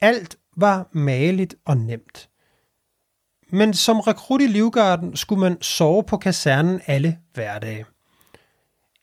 Alt 0.00 0.36
var 0.56 0.88
maligt 0.92 1.54
og 1.64 1.76
nemt. 1.76 2.28
Men 3.50 3.74
som 3.74 4.00
rekrut 4.00 4.40
i 4.42 4.46
Livgarden 4.46 5.16
skulle 5.16 5.40
man 5.40 5.62
sove 5.62 6.04
på 6.04 6.16
kasernen 6.16 6.80
alle 6.86 7.18
hverdage. 7.34 7.86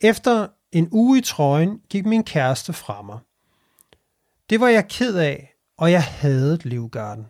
Efter 0.01 0.47
en 0.71 0.89
uge 0.91 1.17
i 1.17 1.21
trøjen 1.21 1.79
gik 1.89 2.05
min 2.05 2.23
kæreste 2.23 2.73
fra 2.73 3.01
mig. 3.01 3.19
Det 4.49 4.59
var 4.59 4.67
jeg 4.67 4.87
ked 4.87 5.15
af, 5.15 5.48
og 5.79 5.91
jeg 5.91 6.03
havde 6.03 6.59
Livgarden. 6.63 7.27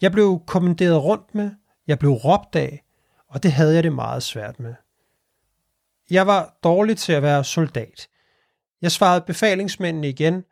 Jeg 0.00 0.12
blev 0.12 0.40
kommanderet 0.46 1.04
rundt 1.04 1.34
med, 1.34 1.50
jeg 1.86 1.98
blev 1.98 2.10
råbt 2.10 2.56
af, 2.56 2.84
og 3.28 3.42
det 3.42 3.52
havde 3.52 3.74
jeg 3.74 3.82
det 3.82 3.92
meget 3.92 4.22
svært 4.22 4.60
med. 4.60 4.74
Jeg 6.10 6.26
var 6.26 6.58
dårlig 6.64 6.98
til 6.98 7.12
at 7.12 7.22
være 7.22 7.44
soldat. 7.44 8.08
Jeg 8.82 8.92
svarede 8.92 9.24
befalingsmændene 9.26 10.08
igen, 10.08 10.44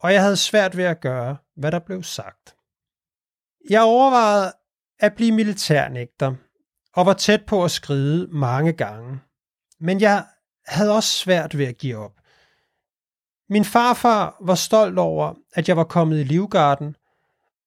og 0.00 0.12
jeg 0.12 0.22
havde 0.22 0.36
svært 0.36 0.76
ved 0.76 0.84
at 0.84 1.00
gøre, 1.00 1.36
hvad 1.56 1.72
der 1.72 1.78
blev 1.78 2.02
sagt. 2.02 2.56
Jeg 3.70 3.82
overvejede 3.82 4.52
at 4.98 5.14
blive 5.14 5.32
militærnægter, 5.32 6.34
og 6.92 7.06
var 7.06 7.14
tæt 7.14 7.46
på 7.46 7.64
at 7.64 7.70
skride 7.70 8.28
mange 8.30 8.72
gange. 8.72 9.20
Men 9.80 10.00
jeg 10.00 10.26
havde 10.66 10.94
også 10.94 11.08
svært 11.08 11.58
ved 11.58 11.66
at 11.66 11.78
give 11.78 11.96
op. 11.96 12.20
Min 13.48 13.64
farfar 13.64 14.36
var 14.40 14.54
stolt 14.54 14.98
over, 14.98 15.34
at 15.54 15.68
jeg 15.68 15.76
var 15.76 15.84
kommet 15.84 16.20
i 16.20 16.24
livgarden, 16.24 16.96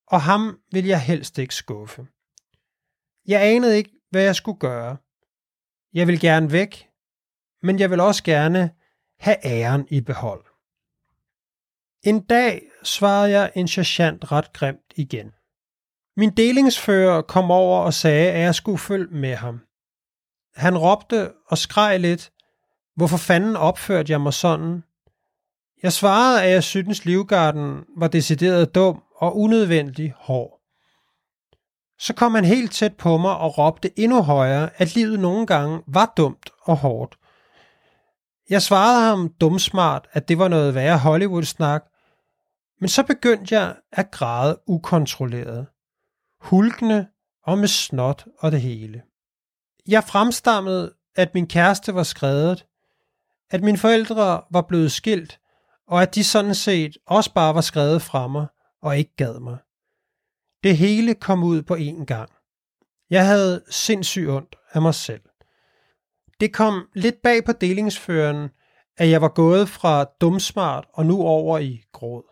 og 0.07 0.21
ham 0.21 0.59
ville 0.71 0.89
jeg 0.89 1.01
helst 1.01 1.37
ikke 1.37 1.55
skuffe. 1.55 2.07
Jeg 3.27 3.41
anede 3.43 3.77
ikke, 3.77 3.91
hvad 4.09 4.23
jeg 4.23 4.35
skulle 4.35 4.59
gøre. 4.59 4.97
Jeg 5.93 6.07
vil 6.07 6.19
gerne 6.19 6.51
væk, 6.51 6.89
men 7.63 7.79
jeg 7.79 7.91
vil 7.91 7.99
også 7.99 8.23
gerne 8.23 8.71
have 9.19 9.45
æren 9.45 9.87
i 9.89 10.01
behold. 10.01 10.45
En 12.03 12.19
dag 12.19 12.61
svarede 12.83 13.31
jeg 13.31 13.51
en 13.55 13.67
sergeant 13.67 14.31
ret 14.31 14.53
grimt 14.53 14.93
igen. 14.95 15.31
Min 16.17 16.35
delingsfører 16.37 17.21
kom 17.21 17.51
over 17.51 17.79
og 17.79 17.93
sagde, 17.93 18.31
at 18.31 18.39
jeg 18.39 18.55
skulle 18.55 18.77
følge 18.77 19.15
med 19.15 19.35
ham. 19.35 19.61
Han 20.55 20.77
råbte 20.77 21.31
og 21.47 21.57
skreg 21.57 21.99
lidt. 21.99 22.31
Hvorfor 22.95 23.17
fanden 23.17 23.55
opførte 23.55 24.11
jeg 24.11 24.21
mig 24.21 24.33
sådan? 24.33 24.83
Jeg 25.83 25.93
svarede, 25.93 26.43
at 26.43 26.51
jeg 26.51 26.63
syntes, 26.63 27.05
Livgarden 27.05 27.83
var 27.97 28.07
decideret 28.07 28.75
dum 28.75 29.03
og 29.15 29.37
unødvendig 29.37 30.13
hård. 30.17 30.61
Så 31.99 32.13
kom 32.13 32.35
han 32.35 32.45
helt 32.45 32.71
tæt 32.71 32.95
på 32.95 33.17
mig 33.17 33.37
og 33.37 33.57
råbte 33.57 33.99
endnu 33.99 34.21
højere, 34.21 34.69
at 34.75 34.95
livet 34.95 35.19
nogle 35.19 35.45
gange 35.45 35.81
var 35.87 36.13
dumt 36.17 36.49
og 36.61 36.77
hårdt. 36.77 37.17
Jeg 38.49 38.61
svarede 38.61 39.01
ham 39.01 39.33
dumsmart, 39.41 40.07
at 40.11 40.27
det 40.27 40.39
var 40.39 40.47
noget 40.47 40.75
værre 40.75 40.97
Hollywood-snak, 40.97 41.83
men 42.79 42.89
så 42.89 43.03
begyndte 43.03 43.55
jeg 43.55 43.75
at 43.91 44.11
græde 44.11 44.59
ukontrolleret. 44.67 45.67
Hulkende 46.41 47.07
og 47.43 47.57
med 47.57 47.67
snot 47.67 48.25
og 48.39 48.51
det 48.51 48.61
hele. 48.61 49.01
Jeg 49.87 50.03
fremstammede, 50.03 50.93
at 51.15 51.33
min 51.33 51.47
kæreste 51.47 51.95
var 51.95 52.03
skrevet, 52.03 52.65
at 53.49 53.61
mine 53.61 53.77
forældre 53.77 54.41
var 54.51 54.61
blevet 54.61 54.91
skilt, 54.91 55.39
og 55.87 56.01
at 56.01 56.15
de 56.15 56.23
sådan 56.23 56.55
set 56.55 56.97
også 57.07 57.33
bare 57.33 57.55
var 57.55 57.61
skrevet 57.61 58.01
fra 58.01 58.27
mig 58.27 58.47
og 58.81 58.97
ikke 58.97 59.15
gad 59.15 59.39
mig. 59.39 59.57
Det 60.63 60.77
hele 60.77 61.13
kom 61.15 61.43
ud 61.43 61.61
på 61.61 61.75
én 61.75 62.05
gang. 62.05 62.29
Jeg 63.09 63.25
havde 63.27 63.63
sindssygt 63.69 64.29
ondt 64.29 64.55
af 64.73 64.81
mig 64.81 64.95
selv. 64.95 65.21
Det 66.39 66.53
kom 66.53 66.87
lidt 66.95 67.15
bag 67.23 67.45
på 67.45 67.51
delingsføren, 67.51 68.49
at 68.97 69.09
jeg 69.09 69.21
var 69.21 69.27
gået 69.27 69.69
fra 69.69 70.05
dumsmart 70.21 70.85
og 70.93 71.05
nu 71.05 71.21
over 71.21 71.57
i 71.57 71.83
gråd. 71.93 72.23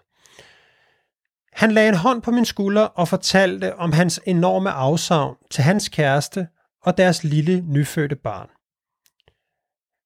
Han 1.54 1.72
lagde 1.72 1.90
en 1.90 1.96
hånd 1.96 2.22
på 2.22 2.32
min 2.32 2.46
skulder 2.46 2.82
og 2.82 3.08
fortalte 3.08 3.76
om 3.76 3.92
hans 3.92 4.20
enorme 4.26 4.72
afsavn 4.72 5.36
til 5.52 5.64
hans 5.64 5.90
kæreste 5.90 6.48
og 6.84 6.98
deres 6.98 7.24
lille 7.24 7.62
nyfødte 7.62 8.16
barn. 8.16 8.50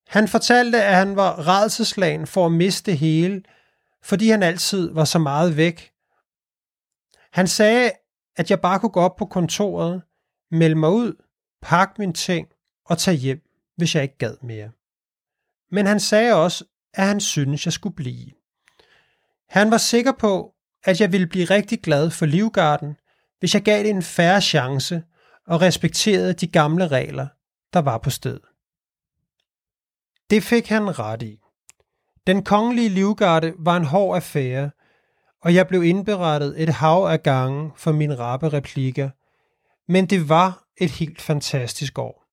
Han 0.09 0.27
fortalte, 0.27 0.83
at 0.83 0.95
han 0.95 1.15
var 1.15 1.47
redselslagen 1.47 2.27
for 2.27 2.45
at 2.45 2.51
miste 2.51 2.91
det 2.91 2.99
hele, 2.99 3.43
fordi 4.03 4.29
han 4.29 4.43
altid 4.43 4.93
var 4.93 5.05
så 5.05 5.19
meget 5.19 5.57
væk. 5.57 5.91
Han 7.31 7.47
sagde, 7.47 7.91
at 8.35 8.49
jeg 8.49 8.61
bare 8.61 8.79
kunne 8.79 8.89
gå 8.89 8.99
op 8.99 9.15
på 9.15 9.25
kontoret, 9.25 10.01
melde 10.51 10.75
mig 10.75 10.89
ud, 10.89 11.13
pakke 11.61 11.93
mine 11.97 12.13
ting 12.13 12.47
og 12.85 12.97
tage 12.97 13.17
hjem, 13.17 13.41
hvis 13.77 13.95
jeg 13.95 14.03
ikke 14.03 14.17
gad 14.17 14.35
mere. 14.41 14.69
Men 15.71 15.85
han 15.85 15.99
sagde 15.99 16.33
også, 16.33 16.65
at 16.93 17.07
han 17.07 17.19
syntes, 17.19 17.65
jeg 17.65 17.73
skulle 17.73 17.95
blive. 17.95 18.31
Han 19.49 19.71
var 19.71 19.77
sikker 19.77 20.11
på, 20.11 20.53
at 20.83 21.01
jeg 21.01 21.11
ville 21.11 21.27
blive 21.27 21.45
rigtig 21.45 21.81
glad 21.81 22.09
for 22.09 22.25
Livgarden, 22.25 22.95
hvis 23.39 23.53
jeg 23.53 23.61
gav 23.61 23.83
det 23.83 23.89
en 23.89 24.03
færre 24.03 24.41
chance 24.41 25.03
og 25.47 25.61
respekterede 25.61 26.33
de 26.33 26.47
gamle 26.47 26.87
regler, 26.87 27.27
der 27.73 27.79
var 27.79 27.97
på 27.97 28.09
stedet. 28.09 28.49
Det 30.29 30.43
fik 30.43 30.67
han 30.67 31.00
ret 31.00 31.21
i. 31.21 31.39
Den 32.27 32.43
kongelige 32.43 32.89
livgarde 32.89 33.53
var 33.59 33.77
en 33.77 33.86
hård 33.86 34.15
affære, 34.15 34.71
og 35.41 35.55
jeg 35.55 35.67
blev 35.67 35.83
indberettet 35.83 36.62
et 36.63 36.69
hav 36.69 37.05
af 37.05 37.24
gange 37.24 37.71
for 37.75 37.91
mine 37.91 38.15
rappe 38.15 38.50
replikker, 38.50 39.09
men 39.91 40.05
det 40.05 40.29
var 40.29 40.63
et 40.77 40.91
helt 40.91 41.21
fantastisk 41.21 42.00
år. 42.00 42.25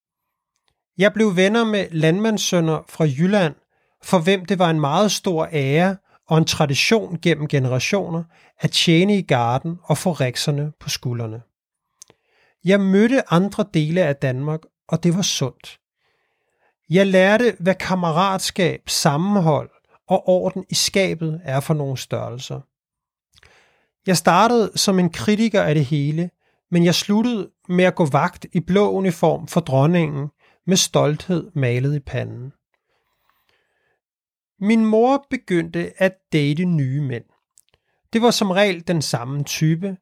Jeg 0.99 1.12
blev 1.12 1.37
venner 1.37 1.65
med 1.65 1.87
landmandssønner 1.91 2.85
fra 2.88 3.05
Jylland, 3.05 3.55
for 4.03 4.19
hvem 4.19 4.45
det 4.45 4.59
var 4.59 4.71
en 4.71 4.81
meget 4.81 5.12
stor 5.12 5.49
ære 5.53 5.97
og 6.29 6.38
en 6.38 6.45
tradition 6.45 7.19
gennem 7.23 7.49
generationer 7.49 8.25
at 8.61 8.71
tjene 8.71 9.19
i 9.19 9.23
garden 9.23 9.79
og 9.83 9.99
få 9.99 10.12
rikserne 10.12 10.73
på 10.81 10.88
skuldrene. 10.88 11.43
Jeg 12.65 12.81
mødte 12.81 13.33
andre 13.33 13.65
dele 13.75 14.03
af 14.03 14.17
Danmark, 14.17 14.61
og 14.88 15.03
det 15.03 15.17
var 15.17 15.23
sundt. 15.23 15.81
Jeg 16.90 17.07
lærte, 17.07 17.57
hvad 17.61 17.75
kammeratskab, 17.75 18.88
sammenhold 18.88 19.71
og 20.09 20.28
orden 20.28 20.64
i 20.71 20.75
skabet 20.75 21.40
er 21.45 21.61
for 21.61 21.75
nogle 21.75 21.99
størrelser. 21.99 22.61
Jeg 24.07 24.16
startede 24.16 24.73
som 24.75 24.99
en 24.99 25.11
kritiker 25.11 25.63
af 25.63 25.75
det 25.75 25.84
hele, 25.84 26.30
men 26.71 26.84
jeg 26.84 26.95
sluttede 26.95 27.50
med 27.69 27.84
at 27.84 27.95
gå 27.95 28.06
vagt 28.06 28.47
i 28.52 28.61
blå 28.61 28.91
uniform 28.91 29.47
for 29.47 29.61
dronningen 29.61 30.28
med 30.67 30.76
stolthed 30.76 31.50
malet 31.54 31.97
i 31.97 32.00
panden. 32.00 32.52
Min 34.61 34.84
mor 34.84 35.26
begyndte 35.30 35.93
at 35.97 36.13
date 36.32 36.65
nye 36.65 37.00
mænd. 37.00 37.25
Det 38.13 38.23
var 38.23 38.30
som 38.30 38.50
regel 38.50 38.89
den 38.89 39.02
samme 39.02 39.45
type. 39.45 39.97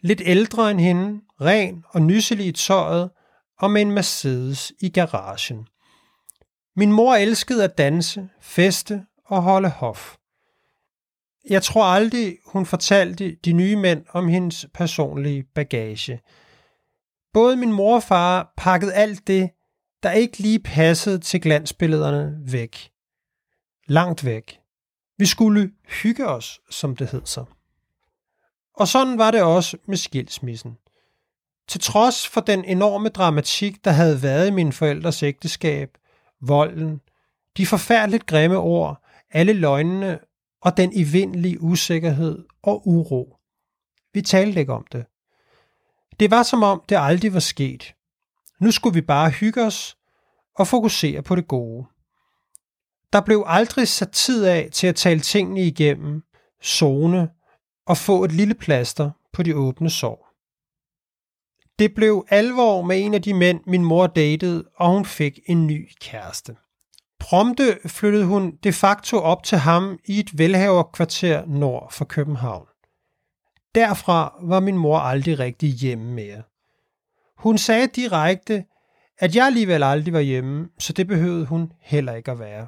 Lidt 0.00 0.22
ældre 0.24 0.70
end 0.70 0.80
hende, 0.80 1.20
ren 1.40 1.84
og 1.90 2.02
nysselig 2.02 2.46
i 2.46 2.52
tøjet 2.52 3.10
og 3.58 3.70
med 3.70 3.82
en 3.82 3.92
Mercedes 3.92 4.72
i 4.80 4.88
garagen. 4.88 5.66
Min 6.78 6.92
mor 6.92 7.14
elskede 7.14 7.64
at 7.64 7.78
danse, 7.78 8.28
feste 8.40 9.06
og 9.24 9.42
holde 9.42 9.68
hof. 9.68 10.16
Jeg 11.50 11.62
tror 11.62 11.84
aldrig, 11.84 12.38
hun 12.46 12.66
fortalte 12.66 13.36
de 13.44 13.52
nye 13.52 13.76
mænd 13.76 14.04
om 14.12 14.28
hendes 14.28 14.66
personlige 14.74 15.42
bagage. 15.54 16.20
Både 17.32 17.56
min 17.56 17.72
mor 17.72 17.94
og 17.94 18.02
far 18.02 18.52
pakkede 18.56 18.94
alt 18.94 19.26
det, 19.26 19.50
der 20.02 20.10
ikke 20.10 20.38
lige 20.38 20.58
passede 20.58 21.18
til 21.18 21.40
glansbillederne 21.40 22.38
væk. 22.52 22.90
Langt 23.86 24.24
væk. 24.24 24.58
Vi 25.18 25.26
skulle 25.26 25.70
hygge 26.02 26.26
os, 26.26 26.60
som 26.70 26.96
det 26.96 27.10
hed 27.10 27.22
så. 27.24 27.44
Og 28.74 28.88
sådan 28.88 29.18
var 29.18 29.30
det 29.30 29.42
også 29.42 29.76
med 29.86 29.96
skilsmissen. 29.96 30.78
Til 31.68 31.80
trods 31.80 32.28
for 32.28 32.40
den 32.40 32.64
enorme 32.64 33.08
dramatik, 33.08 33.84
der 33.84 33.90
havde 33.90 34.22
været 34.22 34.48
i 34.48 34.50
mine 34.50 34.72
forældres 34.72 35.22
ægteskab, 35.22 35.98
volden, 36.40 37.00
de 37.56 37.66
forfærdeligt 37.66 38.26
grimme 38.26 38.56
ord, 38.56 39.04
alle 39.30 39.52
løgnene 39.52 40.18
og 40.62 40.76
den 40.76 40.92
evindelige 40.94 41.60
usikkerhed 41.60 42.44
og 42.62 42.88
uro. 42.88 43.36
Vi 44.12 44.22
talte 44.22 44.60
ikke 44.60 44.72
om 44.72 44.86
det. 44.92 45.06
Det 46.20 46.30
var 46.30 46.42
som 46.42 46.62
om 46.62 46.82
det 46.88 46.96
aldrig 47.00 47.34
var 47.34 47.40
sket. 47.40 47.94
Nu 48.60 48.70
skulle 48.70 48.94
vi 48.94 49.00
bare 49.00 49.30
hygge 49.30 49.62
os 49.62 49.96
og 50.54 50.66
fokusere 50.66 51.22
på 51.22 51.34
det 51.34 51.48
gode. 51.48 51.86
Der 53.12 53.20
blev 53.20 53.44
aldrig 53.46 53.88
sat 53.88 54.10
tid 54.10 54.44
af 54.44 54.68
til 54.72 54.86
at 54.86 54.96
tale 54.96 55.20
tingene 55.20 55.60
igennem, 55.60 56.22
zone 56.64 57.30
og 57.86 57.96
få 57.96 58.24
et 58.24 58.32
lille 58.32 58.54
plaster 58.54 59.10
på 59.32 59.42
de 59.42 59.56
åbne 59.56 59.90
sår. 59.90 60.27
Det 61.78 61.94
blev 61.94 62.26
alvor 62.28 62.82
med 62.82 63.04
en 63.04 63.14
af 63.14 63.22
de 63.22 63.34
mænd, 63.34 63.60
min 63.66 63.84
mor 63.84 64.06
datede, 64.06 64.64
og 64.76 64.90
hun 64.90 65.04
fik 65.04 65.40
en 65.46 65.66
ny 65.66 65.88
kæreste. 66.00 66.56
Prompte 67.18 67.78
flyttede 67.86 68.24
hun 68.24 68.56
de 68.64 68.72
facto 68.72 69.16
op 69.16 69.42
til 69.42 69.58
ham 69.58 69.98
i 70.04 70.20
et 70.20 70.38
velhaverkvarter 70.38 71.46
nord 71.46 71.92
for 71.92 72.04
København. 72.04 72.66
Derfra 73.74 74.38
var 74.42 74.60
min 74.60 74.78
mor 74.78 74.98
aldrig 74.98 75.38
rigtig 75.38 75.70
hjemme 75.70 76.12
mere. 76.12 76.42
Hun 77.38 77.58
sagde 77.58 77.86
direkte, 77.86 78.64
at 79.18 79.36
jeg 79.36 79.46
alligevel 79.46 79.82
aldrig 79.82 80.14
var 80.14 80.20
hjemme, 80.20 80.68
så 80.78 80.92
det 80.92 81.06
behøvede 81.06 81.46
hun 81.46 81.72
heller 81.80 82.14
ikke 82.14 82.30
at 82.30 82.38
være. 82.38 82.66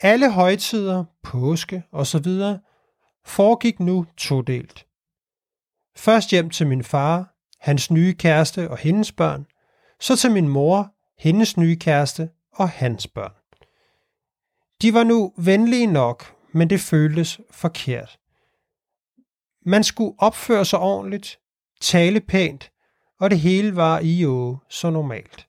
Alle 0.00 0.32
højtider, 0.32 1.04
påske 1.22 1.82
osv. 1.92 2.26
foregik 3.26 3.80
nu 3.80 4.06
todelt. 4.16 4.86
Først 5.96 6.30
hjem 6.30 6.50
til 6.50 6.66
min 6.66 6.84
far, 6.84 7.34
hans 7.60 7.90
nye 7.90 8.14
kæreste 8.14 8.70
og 8.70 8.78
hendes 8.78 9.12
børn, 9.12 9.46
så 10.00 10.16
til 10.16 10.30
min 10.30 10.48
mor, 10.48 10.94
hendes 11.18 11.56
nye 11.56 11.76
kæreste 11.76 12.30
og 12.52 12.68
hans 12.68 13.06
børn. 13.06 13.32
De 14.82 14.94
var 14.94 15.04
nu 15.04 15.32
venlige 15.36 15.86
nok, 15.86 16.34
men 16.52 16.70
det 16.70 16.80
føltes 16.80 17.40
forkert. 17.50 18.18
Man 19.66 19.84
skulle 19.84 20.14
opføre 20.18 20.64
sig 20.64 20.78
ordentligt, 20.78 21.38
tale 21.80 22.20
pænt, 22.20 22.70
og 23.20 23.30
det 23.30 23.40
hele 23.40 23.76
var 23.76 23.98
i 23.98 24.20
jo 24.20 24.58
så 24.68 24.90
normalt. 24.90 25.46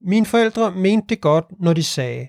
Mine 0.00 0.26
forældre 0.26 0.70
mente 0.70 1.06
det 1.08 1.20
godt, 1.20 1.60
når 1.60 1.72
de 1.72 1.84
sagde, 1.84 2.28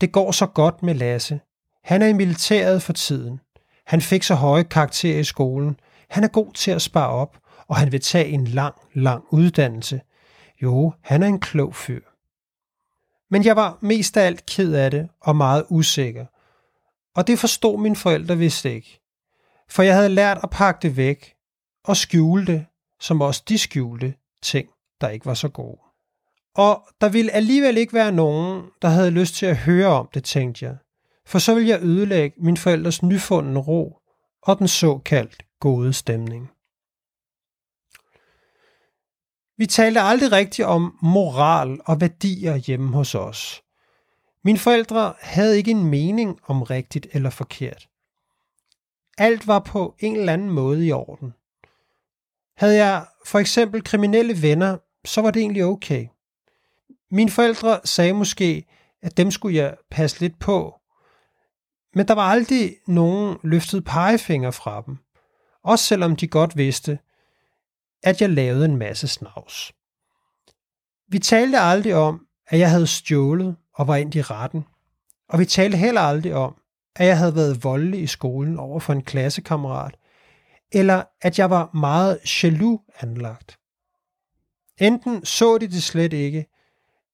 det 0.00 0.12
går 0.12 0.32
så 0.32 0.46
godt 0.46 0.82
med 0.82 0.94
Lasse. 0.94 1.40
Han 1.84 2.02
er 2.02 2.06
i 2.06 2.12
militæret 2.12 2.82
for 2.82 2.92
tiden. 2.92 3.40
Han 3.86 4.00
fik 4.00 4.22
så 4.22 4.34
høje 4.34 4.62
karakterer 4.62 5.18
i 5.18 5.24
skolen. 5.24 5.80
Han 6.10 6.24
er 6.24 6.28
god 6.28 6.52
til 6.52 6.70
at 6.70 6.82
spare 6.82 7.08
op, 7.08 7.38
og 7.68 7.76
han 7.76 7.92
vil 7.92 8.00
tage 8.00 8.28
en 8.28 8.44
lang, 8.44 8.74
lang 8.94 9.24
uddannelse. 9.30 10.00
Jo, 10.62 10.92
han 11.00 11.22
er 11.22 11.26
en 11.26 11.40
klog 11.40 11.74
fyr. 11.74 12.00
Men 13.30 13.44
jeg 13.44 13.56
var 13.56 13.78
mest 13.80 14.16
af 14.16 14.26
alt 14.26 14.46
ked 14.46 14.74
af 14.74 14.90
det 14.90 15.08
og 15.20 15.36
meget 15.36 15.64
usikker. 15.68 16.26
Og 17.16 17.26
det 17.26 17.38
forstod 17.38 17.78
mine 17.78 17.96
forældre 17.96 18.38
vist 18.38 18.64
ikke. 18.64 19.00
For 19.68 19.82
jeg 19.82 19.94
havde 19.94 20.08
lært 20.08 20.38
at 20.42 20.50
pakke 20.50 20.78
det 20.82 20.96
væk 20.96 21.34
og 21.84 21.96
skjule 21.96 22.46
det, 22.46 22.66
som 23.00 23.20
også 23.20 23.42
de 23.48 23.58
skjulte 23.58 24.14
ting, 24.42 24.68
der 25.00 25.08
ikke 25.08 25.26
var 25.26 25.34
så 25.34 25.48
gode. 25.48 25.78
Og 26.54 26.88
der 27.00 27.08
ville 27.08 27.32
alligevel 27.32 27.76
ikke 27.76 27.92
være 27.92 28.12
nogen, 28.12 28.62
der 28.82 28.88
havde 28.88 29.10
lyst 29.10 29.34
til 29.34 29.46
at 29.46 29.56
høre 29.56 29.86
om 29.86 30.08
det, 30.14 30.24
tænkte 30.24 30.64
jeg. 30.64 30.76
For 31.26 31.38
så 31.38 31.54
ville 31.54 31.68
jeg 31.68 31.82
ødelægge 31.82 32.36
min 32.40 32.56
forældres 32.56 33.02
nyfundne 33.02 33.60
ro 33.60 33.98
og 34.42 34.58
den 34.58 34.68
såkaldt 34.68 35.42
gode 35.60 35.92
stemning. 35.92 36.50
Vi 39.58 39.66
talte 39.66 40.00
aldrig 40.00 40.32
rigtigt 40.32 40.68
om 40.68 40.98
moral 41.02 41.80
og 41.84 42.00
værdier 42.00 42.56
hjemme 42.56 42.92
hos 42.94 43.14
os. 43.14 43.62
Mine 44.44 44.58
forældre 44.58 45.14
havde 45.20 45.56
ikke 45.56 45.70
en 45.70 45.84
mening 45.84 46.38
om 46.46 46.62
rigtigt 46.62 47.06
eller 47.12 47.30
forkert. 47.30 47.88
Alt 49.18 49.46
var 49.46 49.58
på 49.58 49.94
en 49.98 50.16
eller 50.16 50.32
anden 50.32 50.50
måde 50.50 50.86
i 50.86 50.92
orden. 50.92 51.34
Havde 52.56 52.76
jeg 52.76 53.06
for 53.26 53.38
eksempel 53.38 53.84
kriminelle 53.84 54.42
venner, 54.42 54.78
så 55.04 55.20
var 55.20 55.30
det 55.30 55.40
egentlig 55.40 55.64
okay. 55.64 56.06
Mine 57.10 57.30
forældre 57.30 57.80
sagde 57.84 58.12
måske, 58.12 58.64
at 59.02 59.16
dem 59.16 59.30
skulle 59.30 59.56
jeg 59.56 59.76
passe 59.90 60.20
lidt 60.20 60.38
på. 60.38 60.74
Men 61.94 62.08
der 62.08 62.14
var 62.14 62.30
aldrig 62.30 62.76
nogen 62.86 63.38
løftet 63.42 63.84
pegefinger 63.84 64.50
fra 64.50 64.82
dem. 64.86 64.98
Også 65.62 65.84
selvom 65.84 66.16
de 66.16 66.28
godt 66.28 66.56
vidste, 66.56 66.98
at 68.02 68.20
jeg 68.20 68.30
lavede 68.30 68.64
en 68.64 68.76
masse 68.76 69.08
snavs. 69.08 69.72
Vi 71.08 71.18
talte 71.18 71.58
aldrig 71.58 71.94
om, 71.94 72.26
at 72.46 72.58
jeg 72.58 72.70
havde 72.70 72.86
stjålet 72.86 73.56
og 73.74 73.88
var 73.88 73.96
ind 73.96 74.14
i 74.14 74.22
retten. 74.22 74.64
Og 75.28 75.38
vi 75.38 75.44
talte 75.44 75.76
heller 75.76 76.00
aldrig 76.00 76.34
om, 76.34 76.54
at 76.96 77.06
jeg 77.06 77.18
havde 77.18 77.34
været 77.34 77.64
voldelig 77.64 78.02
i 78.02 78.06
skolen 78.06 78.58
over 78.58 78.80
for 78.80 78.92
en 78.92 79.02
klassekammerat, 79.02 79.96
eller 80.72 81.04
at 81.20 81.38
jeg 81.38 81.50
var 81.50 81.70
meget 81.74 82.42
jaloux 82.42 82.80
anlagt. 83.00 83.58
Enten 84.78 85.24
så 85.24 85.58
de 85.58 85.68
det 85.68 85.82
slet 85.82 86.12
ikke, 86.12 86.46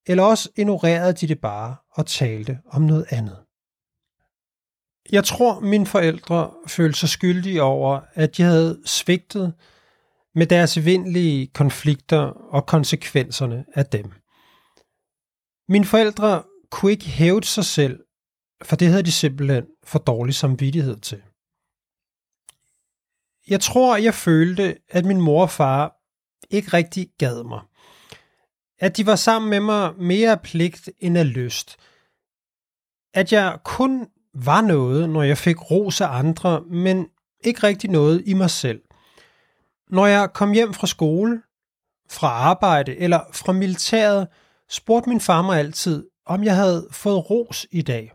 eller 0.06 0.22
også 0.22 0.48
ignorerede 0.56 1.12
de 1.12 1.28
det 1.28 1.40
bare 1.40 1.76
og 1.90 2.06
talte 2.06 2.58
om 2.66 2.82
noget 2.82 3.06
andet. 3.10 3.38
Jeg 5.12 5.24
tror, 5.24 5.60
mine 5.60 5.86
forældre 5.86 6.50
følte 6.66 6.98
sig 6.98 7.08
skyldige 7.08 7.62
over, 7.62 8.00
at 8.14 8.36
de 8.36 8.42
havde 8.42 8.82
svigtet 8.84 9.54
med 10.34 10.46
deres 10.46 10.84
vindelige 10.84 11.46
konflikter 11.46 12.18
og 12.52 12.66
konsekvenserne 12.66 13.64
af 13.74 13.86
dem. 13.86 14.12
Mine 15.68 15.84
forældre 15.84 16.42
kunne 16.70 16.92
ikke 16.92 17.08
hæve 17.08 17.42
sig 17.42 17.64
selv, 17.64 18.04
for 18.62 18.76
det 18.76 18.88
havde 18.88 19.02
de 19.02 19.12
simpelthen 19.12 19.66
for 19.84 19.98
dårlig 19.98 20.34
samvittighed 20.34 20.96
til. 20.96 21.22
Jeg 23.48 23.60
tror, 23.60 23.96
jeg 23.96 24.14
følte, 24.14 24.76
at 24.88 25.04
min 25.04 25.20
mor 25.20 25.42
og 25.42 25.50
far 25.50 25.96
ikke 26.50 26.68
rigtig 26.68 27.08
gad 27.18 27.44
mig. 27.44 27.60
At 28.78 28.96
de 28.96 29.06
var 29.06 29.16
sammen 29.16 29.50
med 29.50 29.60
mig 29.60 29.94
mere 29.98 30.30
af 30.30 30.40
pligt 30.40 30.90
end 30.98 31.18
af 31.18 31.34
lyst. 31.34 31.76
At 33.14 33.32
jeg 33.32 33.58
kun 33.64 34.08
var 34.34 34.60
noget, 34.60 35.10
når 35.10 35.22
jeg 35.22 35.38
fik 35.38 35.70
ros 35.70 36.00
af 36.00 36.08
andre, 36.08 36.60
men 36.60 37.08
ikke 37.44 37.62
rigtig 37.62 37.90
noget 37.90 38.22
i 38.26 38.34
mig 38.34 38.50
selv. 38.50 38.82
Når 39.90 40.06
jeg 40.06 40.32
kom 40.32 40.52
hjem 40.52 40.74
fra 40.74 40.86
skole, 40.86 41.42
fra 42.10 42.28
arbejde 42.28 42.96
eller 42.96 43.20
fra 43.32 43.52
militæret, 43.52 44.28
spurgte 44.68 45.08
min 45.08 45.20
far 45.20 45.42
mig 45.42 45.58
altid, 45.58 46.06
om 46.26 46.44
jeg 46.44 46.56
havde 46.56 46.88
fået 46.90 47.30
ros 47.30 47.66
i 47.70 47.82
dag. 47.82 48.12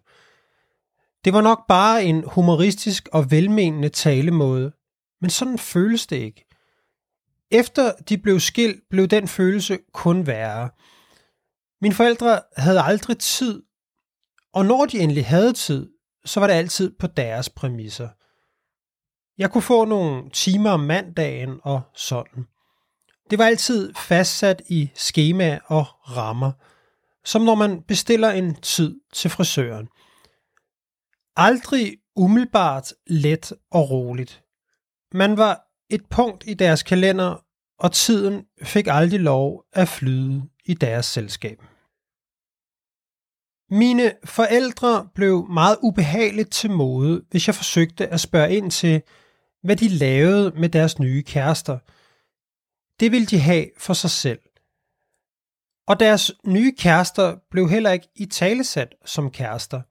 Det 1.25 1.33
var 1.33 1.41
nok 1.41 1.67
bare 1.67 2.03
en 2.03 2.23
humoristisk 2.27 3.09
og 3.11 3.31
velmenende 3.31 3.89
talemåde, 3.89 4.71
men 5.21 5.29
sådan 5.29 5.57
føles 5.57 6.07
det 6.07 6.15
ikke. 6.15 6.45
Efter 7.51 7.91
de 8.09 8.17
blev 8.17 8.39
skilt, 8.39 8.83
blev 8.89 9.07
den 9.07 9.27
følelse 9.27 9.77
kun 9.93 10.27
værre. 10.27 10.69
Mine 11.81 11.95
forældre 11.95 12.41
havde 12.57 12.81
aldrig 12.81 13.17
tid, 13.17 13.63
og 14.53 14.65
når 14.65 14.85
de 14.85 14.99
endelig 14.99 15.25
havde 15.25 15.53
tid, 15.53 15.89
så 16.25 16.39
var 16.39 16.47
det 16.47 16.53
altid 16.53 16.91
på 16.99 17.07
deres 17.07 17.49
præmisser. 17.49 18.09
Jeg 19.39 19.51
kunne 19.51 19.61
få 19.61 19.85
nogle 19.85 20.29
timer 20.29 20.69
om 20.69 20.79
mandagen 20.79 21.59
og 21.63 21.81
sådan. 21.95 22.47
Det 23.29 23.39
var 23.39 23.45
altid 23.45 23.93
fastsat 23.93 24.61
i 24.69 24.91
skema 24.93 25.59
og 25.65 25.85
rammer, 26.17 26.51
som 27.25 27.41
når 27.41 27.55
man 27.55 27.81
bestiller 27.81 28.29
en 28.29 28.55
tid 28.55 28.99
til 29.13 29.29
frisøren. 29.29 29.87
Aldrig 31.35 31.97
umiddelbart 32.15 32.93
let 33.07 33.53
og 33.71 33.89
roligt. 33.89 34.43
Man 35.13 35.37
var 35.37 35.61
et 35.89 36.05
punkt 36.09 36.43
i 36.47 36.53
deres 36.53 36.83
kalender, 36.83 37.45
og 37.79 37.91
tiden 37.91 38.45
fik 38.63 38.87
aldrig 38.87 39.19
lov 39.19 39.63
at 39.73 39.87
flyde 39.87 40.43
i 40.65 40.73
deres 40.73 41.05
selskab. 41.05 41.59
Mine 43.71 44.13
forældre 44.25 45.09
blev 45.15 45.47
meget 45.49 45.77
ubehageligt 45.81 46.51
til 46.51 46.71
mode, 46.71 47.23
hvis 47.31 47.47
jeg 47.47 47.55
forsøgte 47.55 48.07
at 48.07 48.19
spørge 48.19 48.55
ind 48.55 48.71
til, 48.71 49.01
hvad 49.63 49.75
de 49.75 49.87
lavede 49.87 50.51
med 50.55 50.69
deres 50.69 50.99
nye 50.99 51.23
kærester. 51.23 51.77
Det 52.99 53.11
ville 53.11 53.27
de 53.27 53.39
have 53.39 53.65
for 53.77 53.93
sig 53.93 54.09
selv. 54.09 54.39
Og 55.87 55.99
deres 55.99 56.31
nye 56.45 56.73
kærester 56.77 57.35
blev 57.51 57.69
heller 57.69 57.91
ikke 57.91 58.07
i 58.15 58.25
talesat 58.25 58.95
som 59.05 59.31
kærester. 59.31 59.81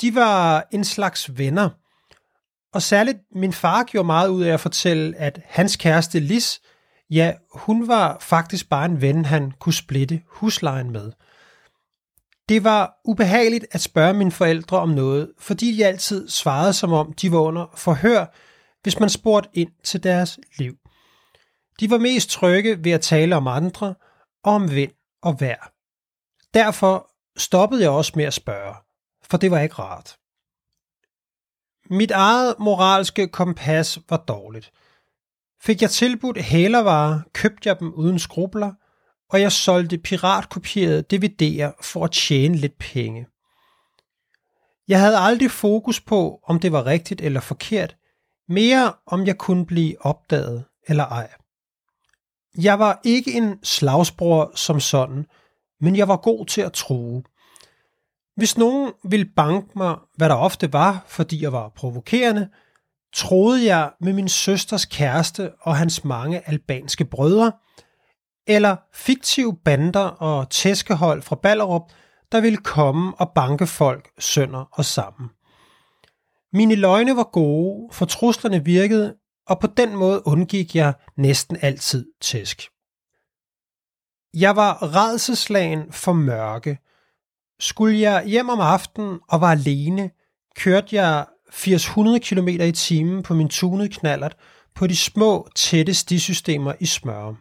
De 0.00 0.14
var 0.14 0.68
en 0.72 0.84
slags 0.84 1.38
venner. 1.38 1.70
Og 2.72 2.82
særligt 2.82 3.18
min 3.34 3.52
far 3.52 3.84
gjorde 3.84 4.06
meget 4.06 4.28
ud 4.28 4.42
af 4.42 4.52
at 4.52 4.60
fortælle, 4.60 5.16
at 5.16 5.40
hans 5.46 5.76
kæreste 5.76 6.20
Lis, 6.20 6.60
ja, 7.10 7.32
hun 7.54 7.88
var 7.88 8.18
faktisk 8.20 8.68
bare 8.68 8.84
en 8.84 9.00
ven, 9.00 9.24
han 9.24 9.50
kunne 9.50 9.72
splitte 9.72 10.22
huslejen 10.26 10.90
med. 10.90 11.12
Det 12.48 12.64
var 12.64 13.00
ubehageligt 13.04 13.66
at 13.70 13.80
spørge 13.80 14.14
mine 14.14 14.32
forældre 14.32 14.78
om 14.78 14.88
noget, 14.88 15.32
fordi 15.38 15.76
de 15.76 15.86
altid 15.86 16.28
svarede 16.28 16.72
som 16.72 16.92
om 16.92 17.12
de 17.12 17.32
var 17.32 17.38
under 17.38 17.66
forhør, 17.76 18.26
hvis 18.82 19.00
man 19.00 19.10
spurgte 19.10 19.48
ind 19.52 19.70
til 19.84 20.02
deres 20.02 20.38
liv. 20.58 20.76
De 21.80 21.90
var 21.90 21.98
mest 21.98 22.30
trygge 22.30 22.84
ved 22.84 22.92
at 22.92 23.00
tale 23.00 23.36
om 23.36 23.46
andre 23.46 23.94
og 24.44 24.52
om 24.54 24.70
vind 24.70 24.92
og 25.22 25.40
vejr. 25.40 25.72
Derfor 26.54 27.10
stoppede 27.36 27.82
jeg 27.82 27.90
også 27.90 28.12
med 28.16 28.24
at 28.24 28.34
spørge, 28.34 28.74
for 29.22 29.36
det 29.36 29.50
var 29.50 29.60
ikke 29.60 29.74
rart. 29.74 30.16
Mit 31.90 32.10
eget 32.10 32.54
moralske 32.58 33.28
kompas 33.28 33.98
var 34.08 34.16
dårligt. 34.16 34.72
Fik 35.62 35.82
jeg 35.82 35.90
tilbudt 35.90 36.42
hælervarer, 36.42 37.20
købte 37.32 37.68
jeg 37.68 37.80
dem 37.80 37.92
uden 37.94 38.18
skrubler, 38.18 38.72
og 39.30 39.40
jeg 39.40 39.52
solgte 39.52 39.98
piratkopierede 39.98 41.04
DVD'er 41.12 41.82
for 41.82 42.04
at 42.04 42.10
tjene 42.10 42.56
lidt 42.56 42.78
penge. 42.78 43.26
Jeg 44.88 45.00
havde 45.00 45.18
aldrig 45.18 45.50
fokus 45.50 46.00
på, 46.00 46.40
om 46.42 46.60
det 46.60 46.72
var 46.72 46.86
rigtigt 46.86 47.20
eller 47.20 47.40
forkert, 47.40 47.96
mere 48.48 48.92
om 49.06 49.26
jeg 49.26 49.38
kunne 49.38 49.66
blive 49.66 50.06
opdaget 50.06 50.64
eller 50.88 51.04
ej. 51.04 51.30
Jeg 52.58 52.78
var 52.78 53.00
ikke 53.04 53.32
en 53.32 53.58
slagsbror 53.62 54.52
som 54.54 54.80
sådan, 54.80 55.26
men 55.80 55.96
jeg 55.96 56.08
var 56.08 56.16
god 56.16 56.46
til 56.46 56.60
at 56.60 56.72
true. 56.72 57.22
Hvis 58.36 58.58
nogen 58.58 58.92
ville 59.04 59.26
banke 59.36 59.68
mig, 59.78 59.96
hvad 60.16 60.28
der 60.28 60.34
ofte 60.34 60.72
var, 60.72 61.04
fordi 61.06 61.42
jeg 61.42 61.52
var 61.52 61.68
provokerende, 61.68 62.48
troede 63.14 63.66
jeg 63.66 63.92
med 64.00 64.12
min 64.12 64.28
søsters 64.28 64.84
kæreste 64.84 65.52
og 65.60 65.76
hans 65.76 66.04
mange 66.04 66.48
albanske 66.48 67.04
brødre, 67.04 67.52
eller 68.46 68.76
fiktive 68.94 69.56
bander 69.64 70.04
og 70.04 70.50
tæskehold 70.50 71.22
fra 71.22 71.36
Ballerup, 71.36 71.92
der 72.32 72.40
ville 72.40 72.58
komme 72.58 73.12
og 73.18 73.32
banke 73.34 73.66
folk 73.66 74.10
sønder 74.18 74.64
og 74.72 74.84
sammen. 74.84 75.30
Mine 76.52 76.74
løgne 76.74 77.16
var 77.16 77.30
gode, 77.32 77.88
for 77.92 78.06
truslerne 78.06 78.64
virkede, 78.64 79.16
og 79.46 79.60
på 79.60 79.66
den 79.66 79.96
måde 79.96 80.26
undgik 80.26 80.76
jeg 80.76 80.94
næsten 81.16 81.56
altid 81.62 82.06
tæsk. 82.20 82.68
Jeg 84.34 84.56
var 84.56 84.94
redselslagen 84.96 85.92
for 85.92 86.12
mørke. 86.12 86.78
Skulle 87.60 88.00
jeg 88.00 88.24
hjem 88.24 88.48
om 88.48 88.60
aftenen 88.60 89.20
og 89.28 89.40
var 89.40 89.50
alene, 89.50 90.10
kørte 90.56 90.96
jeg 90.96 91.26
80-100 91.52 92.18
km 92.18 92.48
i 92.48 92.72
timen 92.72 93.22
på 93.22 93.34
min 93.34 93.48
tunede 93.48 93.88
knallert 93.88 94.36
på 94.74 94.86
de 94.86 94.96
små, 94.96 95.48
tætte 95.54 95.94
stisystemer 95.94 96.74
i 96.80 96.86
Smørum. 96.86 97.36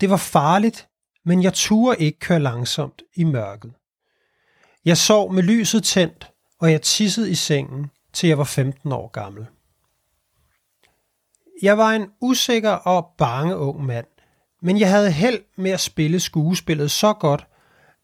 Det 0.00 0.10
var 0.10 0.16
farligt, 0.16 0.88
men 1.24 1.42
jeg 1.42 1.54
turde 1.54 2.00
ikke 2.00 2.18
køre 2.18 2.40
langsomt 2.40 3.02
i 3.16 3.24
mørket. 3.24 3.72
Jeg 4.84 4.96
sov 4.96 5.32
med 5.32 5.42
lyset 5.42 5.84
tændt, 5.84 6.30
og 6.60 6.72
jeg 6.72 6.82
tissede 6.82 7.30
i 7.30 7.34
sengen, 7.34 7.90
til 8.18 8.28
jeg 8.28 8.38
var 8.38 8.44
15 8.44 8.92
år 8.92 9.08
gammel. 9.08 9.46
Jeg 11.62 11.78
var 11.78 11.90
en 11.90 12.06
usikker 12.20 12.70
og 12.70 13.06
bange 13.18 13.56
ung 13.56 13.84
mand, 13.84 14.06
men 14.62 14.80
jeg 14.80 14.90
havde 14.90 15.10
held 15.10 15.40
med 15.56 15.70
at 15.70 15.80
spille 15.80 16.20
skuespillet 16.20 16.90
så 16.90 17.12
godt, 17.12 17.46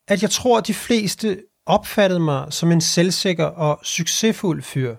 at 0.08 0.22
jeg 0.22 0.30
tror, 0.30 0.58
at 0.58 0.66
de 0.66 0.74
fleste 0.74 1.42
opfattede 1.66 2.20
mig 2.20 2.52
som 2.52 2.72
en 2.72 2.80
selvsikker 2.80 3.44
og 3.44 3.80
succesfuld 3.82 4.62
fyr. 4.62 4.96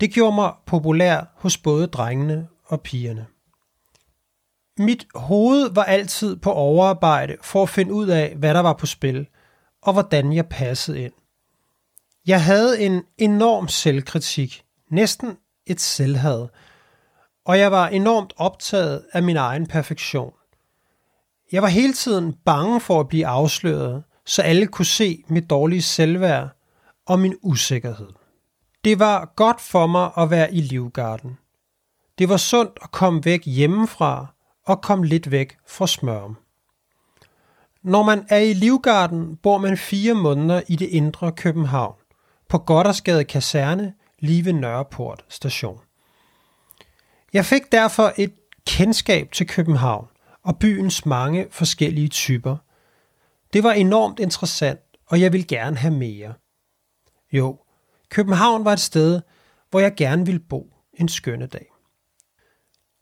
Det 0.00 0.10
gjorde 0.10 0.34
mig 0.34 0.52
populær 0.66 1.32
hos 1.36 1.58
både 1.58 1.86
drengene 1.86 2.48
og 2.64 2.80
pigerne. 2.80 3.26
Mit 4.78 5.06
hoved 5.14 5.70
var 5.74 5.84
altid 5.84 6.36
på 6.36 6.52
overarbejde 6.52 7.36
for 7.42 7.62
at 7.62 7.68
finde 7.68 7.92
ud 7.92 8.08
af, 8.08 8.34
hvad 8.36 8.54
der 8.54 8.60
var 8.60 8.72
på 8.72 8.86
spil, 8.86 9.26
og 9.82 9.92
hvordan 9.92 10.32
jeg 10.32 10.46
passede 10.46 11.00
ind. 11.00 11.12
Jeg 12.26 12.44
havde 12.44 12.80
en 12.80 13.02
enorm 13.18 13.68
selvkritik, 13.68 14.64
næsten 14.90 15.36
et 15.66 15.80
selvhad, 15.80 16.48
og 17.44 17.58
jeg 17.58 17.72
var 17.72 17.88
enormt 17.88 18.32
optaget 18.36 19.04
af 19.12 19.22
min 19.22 19.36
egen 19.36 19.66
perfektion. 19.66 20.32
Jeg 21.52 21.62
var 21.62 21.68
hele 21.68 21.92
tiden 21.92 22.32
bange 22.44 22.80
for 22.80 23.00
at 23.00 23.08
blive 23.08 23.26
afsløret, 23.26 24.02
så 24.24 24.42
alle 24.42 24.66
kunne 24.66 24.86
se 24.86 25.24
mit 25.28 25.50
dårlige 25.50 25.82
selvværd 25.82 26.48
og 27.06 27.18
min 27.18 27.34
usikkerhed. 27.42 28.08
Det 28.84 28.98
var 28.98 29.32
godt 29.36 29.60
for 29.60 29.86
mig 29.86 30.10
at 30.16 30.30
være 30.30 30.54
i 30.54 30.60
Livgarden. 30.60 31.38
Det 32.18 32.28
var 32.28 32.36
sundt 32.36 32.78
at 32.82 32.90
komme 32.90 33.24
væk 33.24 33.44
hjemmefra 33.44 34.26
og 34.66 34.82
komme 34.82 35.06
lidt 35.06 35.30
væk 35.30 35.56
fra 35.66 35.86
smørum. 35.86 36.36
Når 37.82 38.02
man 38.02 38.26
er 38.28 38.38
i 38.38 38.52
Livgarden, 38.52 39.36
bor 39.36 39.58
man 39.58 39.76
fire 39.76 40.14
måneder 40.14 40.62
i 40.68 40.76
det 40.76 40.88
indre 40.88 41.32
København, 41.32 41.94
på 42.48 42.58
Goddersgade 42.58 43.24
Kaserne, 43.24 43.94
lige 44.18 44.44
ved 44.44 44.52
Nørreport 44.52 45.24
station. 45.28 45.80
Jeg 47.32 47.44
fik 47.44 47.72
derfor 47.72 48.12
et 48.16 48.34
kendskab 48.66 49.32
til 49.32 49.46
København 49.46 50.06
og 50.42 50.58
byens 50.58 51.06
mange 51.06 51.46
forskellige 51.50 52.08
typer. 52.08 52.56
Det 53.52 53.62
var 53.62 53.72
enormt 53.72 54.18
interessant, 54.18 54.80
og 55.06 55.20
jeg 55.20 55.32
ville 55.32 55.46
gerne 55.46 55.76
have 55.76 55.94
mere. 55.94 56.34
Jo, 57.32 57.58
København 58.08 58.64
var 58.64 58.72
et 58.72 58.80
sted, 58.80 59.20
hvor 59.70 59.80
jeg 59.80 59.94
gerne 59.96 60.26
ville 60.26 60.40
bo 60.40 60.72
en 60.94 61.08
skønne 61.08 61.46
dag. 61.46 61.66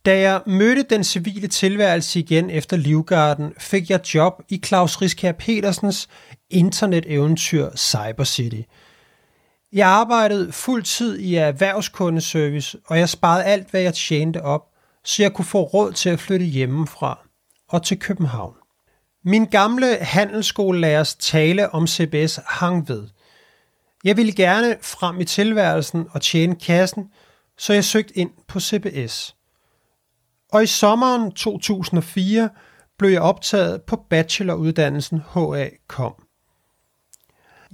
Da 0.04 0.18
jeg 0.18 0.42
mødte 0.46 0.82
den 0.82 1.04
civile 1.04 1.48
tilværelse 1.48 2.20
igen 2.20 2.50
efter 2.50 2.76
Livgarden, 2.76 3.52
fik 3.58 3.90
jeg 3.90 4.14
job 4.14 4.42
i 4.48 4.60
Claus 4.64 5.02
Riskær 5.02 5.32
Petersens 5.32 6.08
interneteventyr 6.50 7.76
Cyber 7.76 8.24
City. 8.24 8.60
Jeg 9.74 9.88
arbejdede 9.88 10.52
fuld 10.52 10.82
tid 10.82 11.18
i 11.18 11.34
erhvervskundeservice, 11.34 12.78
og 12.86 12.98
jeg 12.98 13.08
sparede 13.08 13.44
alt, 13.44 13.70
hvad 13.70 13.80
jeg 13.80 13.94
tjente 13.94 14.42
op, 14.42 14.62
så 15.04 15.22
jeg 15.22 15.32
kunne 15.32 15.44
få 15.44 15.62
råd 15.62 15.92
til 15.92 16.08
at 16.10 16.20
flytte 16.20 16.46
hjemmefra 16.46 17.18
og 17.68 17.82
til 17.82 17.98
København. 17.98 18.54
Min 19.24 19.44
gamle 19.44 19.96
handelsskolelærers 20.00 21.14
tale 21.14 21.74
om 21.74 21.86
CBS 21.86 22.40
hang 22.46 22.88
ved. 22.88 23.08
Jeg 24.04 24.16
ville 24.16 24.32
gerne 24.32 24.76
frem 24.82 25.20
i 25.20 25.24
tilværelsen 25.24 26.06
og 26.10 26.22
tjene 26.22 26.56
kassen, 26.56 27.04
så 27.58 27.72
jeg 27.72 27.84
søgte 27.84 28.18
ind 28.18 28.30
på 28.48 28.60
CBS. 28.60 29.36
Og 30.52 30.62
i 30.62 30.66
sommeren 30.66 31.32
2004 31.32 32.50
blev 32.98 33.10
jeg 33.10 33.22
optaget 33.22 33.82
på 33.82 33.96
bacheloruddannelsen 34.10 35.22
HA 35.34 35.68
Kom. 35.88 36.23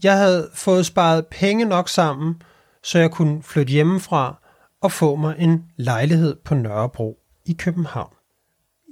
Jeg 0.02 0.18
havde 0.18 0.50
fået 0.54 0.86
sparet 0.86 1.26
penge 1.26 1.64
nok 1.64 1.88
sammen, 1.88 2.42
så 2.82 2.98
jeg 2.98 3.10
kunne 3.10 3.42
flytte 3.42 3.72
hjemmefra 3.72 4.42
og 4.80 4.92
få 4.92 5.16
mig 5.16 5.36
en 5.38 5.64
lejlighed 5.76 6.36
på 6.44 6.54
Nørrebro 6.54 7.18
i 7.46 7.52
København. 7.52 8.14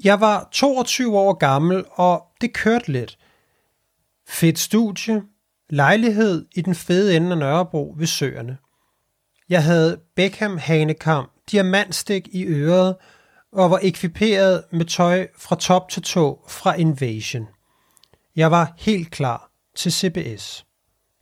Jeg 0.04 0.20
var 0.20 0.48
22 0.52 1.18
år 1.18 1.32
gammel, 1.32 1.84
og 1.90 2.24
det 2.40 2.52
kørte 2.52 2.92
lidt. 2.92 3.18
Fedt 4.28 4.58
studie, 4.58 5.22
lejlighed 5.70 6.46
i 6.54 6.60
den 6.60 6.74
fede 6.74 7.16
ende 7.16 7.32
af 7.32 7.38
Nørrebro 7.38 7.94
ved 7.96 8.06
Søerne. 8.06 8.58
Jeg 9.48 9.64
havde 9.64 10.00
Beckham 10.16 10.58
hanekam, 10.58 11.30
diamantstik 11.50 12.28
i 12.32 12.44
øret 12.44 12.96
og 13.52 13.70
var 13.70 13.78
ekviperet 13.82 14.64
med 14.72 14.84
tøj 14.84 15.28
fra 15.38 15.56
top 15.56 15.88
til 15.88 16.02
tå 16.02 16.44
fra 16.48 16.74
Invasion. 16.74 17.46
Jeg 18.36 18.50
var 18.50 18.74
helt 18.78 19.10
klar 19.10 19.50
til 19.76 19.92
CBS. 19.92 20.67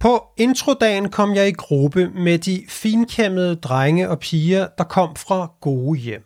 På 0.01 0.25
introdagen 0.37 1.11
kom 1.11 1.35
jeg 1.35 1.49
i 1.49 1.53
gruppe 1.53 2.09
med 2.09 2.39
de 2.39 2.65
finkæmmede 2.69 3.57
drenge 3.57 4.09
og 4.09 4.19
piger, 4.19 4.69
der 4.79 4.85
kom 4.85 5.17
fra 5.17 5.53
gode 5.61 5.99
hjem. 5.99 6.25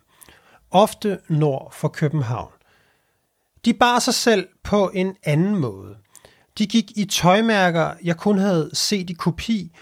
Ofte 0.71 1.19
nord 1.29 1.73
for 1.73 1.89
København. 1.89 2.53
De 3.65 3.75
bar 3.75 3.99
sig 3.99 4.15
selv 4.15 4.49
på 4.65 4.91
en 4.95 5.17
anden 5.25 5.57
måde. 5.57 5.97
De 6.59 6.67
gik 6.67 6.91
i 6.97 7.05
tøjmærker, 7.05 7.93
jeg 8.05 8.17
kun 8.17 8.39
havde 8.39 8.71
set 8.73 9.11
i 9.11 9.13
kopi, 9.13 9.73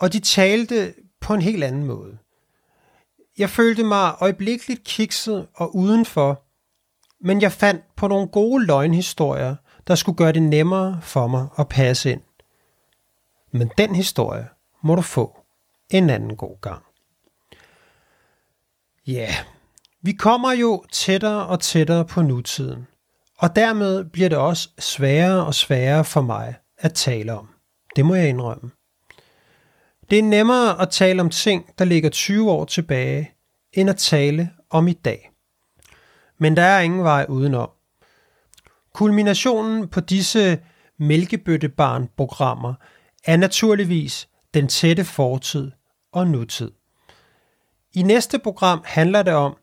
og 0.00 0.12
de 0.12 0.20
talte 0.20 0.94
på 1.20 1.34
en 1.34 1.42
helt 1.42 1.64
anden 1.64 1.84
måde. 1.84 2.18
Jeg 3.38 3.50
følte 3.50 3.82
mig 3.82 4.14
øjeblikkeligt 4.20 4.84
kikset 4.84 5.46
og 5.54 5.76
udenfor, 5.76 6.42
men 7.26 7.42
jeg 7.42 7.52
fandt 7.52 7.82
på 7.96 8.08
nogle 8.08 8.28
gode 8.28 8.64
løgnhistorier, 8.64 9.56
der 9.86 9.94
skulle 9.94 10.16
gøre 10.16 10.32
det 10.32 10.42
nemmere 10.42 10.98
for 11.02 11.26
mig 11.26 11.46
at 11.58 11.68
passe 11.68 12.12
ind. 12.12 12.20
Men 13.52 13.70
den 13.78 13.94
historie 13.94 14.48
må 14.82 14.94
du 14.94 15.02
få 15.02 15.38
en 15.90 16.10
anden 16.10 16.36
god 16.36 16.60
gang. 16.60 16.82
Ja, 19.06 19.12
yeah. 19.12 19.34
vi 20.02 20.12
kommer 20.12 20.52
jo 20.52 20.84
tættere 20.92 21.46
og 21.46 21.60
tættere 21.60 22.04
på 22.04 22.22
nutiden, 22.22 22.86
og 23.38 23.56
dermed 23.56 24.04
bliver 24.04 24.28
det 24.28 24.38
også 24.38 24.68
sværere 24.78 25.46
og 25.46 25.54
sværere 25.54 26.04
for 26.04 26.20
mig 26.20 26.54
at 26.78 26.94
tale 26.94 27.32
om. 27.32 27.48
Det 27.96 28.06
må 28.06 28.14
jeg 28.14 28.28
indrømme. 28.28 28.70
Det 30.10 30.18
er 30.18 30.22
nemmere 30.22 30.80
at 30.80 30.90
tale 30.90 31.20
om 31.20 31.30
ting, 31.30 31.78
der 31.78 31.84
ligger 31.84 32.10
20 32.10 32.50
år 32.50 32.64
tilbage, 32.64 33.30
end 33.72 33.90
at 33.90 33.96
tale 33.96 34.50
om 34.70 34.88
i 34.88 34.92
dag. 34.92 35.30
Men 36.38 36.56
der 36.56 36.62
er 36.62 36.80
ingen 36.80 37.04
vej 37.04 37.26
udenom. 37.28 37.70
Kulminationen 38.94 39.88
på 39.88 40.00
disse 40.00 40.58
mælkebøttebarn-programmer 40.98 42.74
er 43.24 43.36
naturligvis 43.36 44.28
den 44.54 44.68
tætte 44.68 45.04
fortid 45.04 45.70
og 46.12 46.26
nutid. 46.26 46.70
I 47.94 48.02
næste 48.02 48.38
program 48.38 48.82
handler 48.84 49.22
det 49.22 49.32
om, 49.32 49.56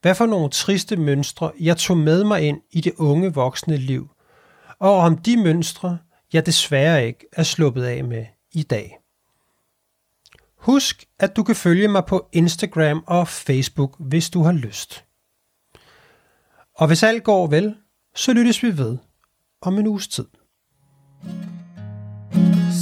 hvad 0.00 0.14
for 0.14 0.26
nogle 0.26 0.50
triste 0.50 0.96
mønstre 0.96 1.52
jeg 1.60 1.76
tog 1.76 1.96
med 1.96 2.24
mig 2.24 2.42
ind 2.42 2.60
i 2.70 2.80
det 2.80 2.92
unge 2.96 3.34
voksne 3.34 3.76
liv, 3.76 4.08
og 4.78 4.96
om 4.96 5.18
de 5.18 5.36
mønstre, 5.36 5.98
jeg 6.32 6.46
desværre 6.46 7.06
ikke 7.06 7.26
er 7.32 7.42
sluppet 7.42 7.84
af 7.84 8.04
med 8.04 8.26
i 8.52 8.62
dag. 8.62 8.98
Husk, 10.56 11.04
at 11.18 11.36
du 11.36 11.42
kan 11.42 11.56
følge 11.56 11.88
mig 11.88 12.04
på 12.04 12.28
Instagram 12.32 13.04
og 13.06 13.28
Facebook, 13.28 13.96
hvis 13.98 14.30
du 14.30 14.42
har 14.42 14.52
lyst. 14.52 15.04
Og 16.74 16.86
hvis 16.86 17.02
alt 17.02 17.24
går 17.24 17.46
vel, 17.46 17.76
så 18.14 18.32
lyttes 18.32 18.62
vi 18.62 18.78
ved 18.78 18.98
om 19.60 19.78
en 19.78 19.86
uges 19.86 20.08
tid. 20.08 20.26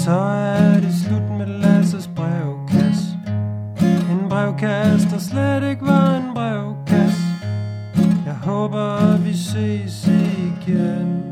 Så 0.05 0.11
er 0.11 0.81
det 0.81 0.95
slut 0.95 1.39
med 1.39 1.47
Lasses 1.47 2.11
brevkasse. 2.17 3.19
En 4.11 4.29
brevkasse, 4.29 5.11
der 5.11 5.19
slet 5.19 5.71
ikke 5.71 5.87
var 5.87 6.17
en 6.17 6.35
brevkasse. 6.35 7.23
Jeg 8.27 8.35
håber, 8.35 9.17
vi 9.17 9.33
ses 9.33 10.09
igen. 10.09 11.26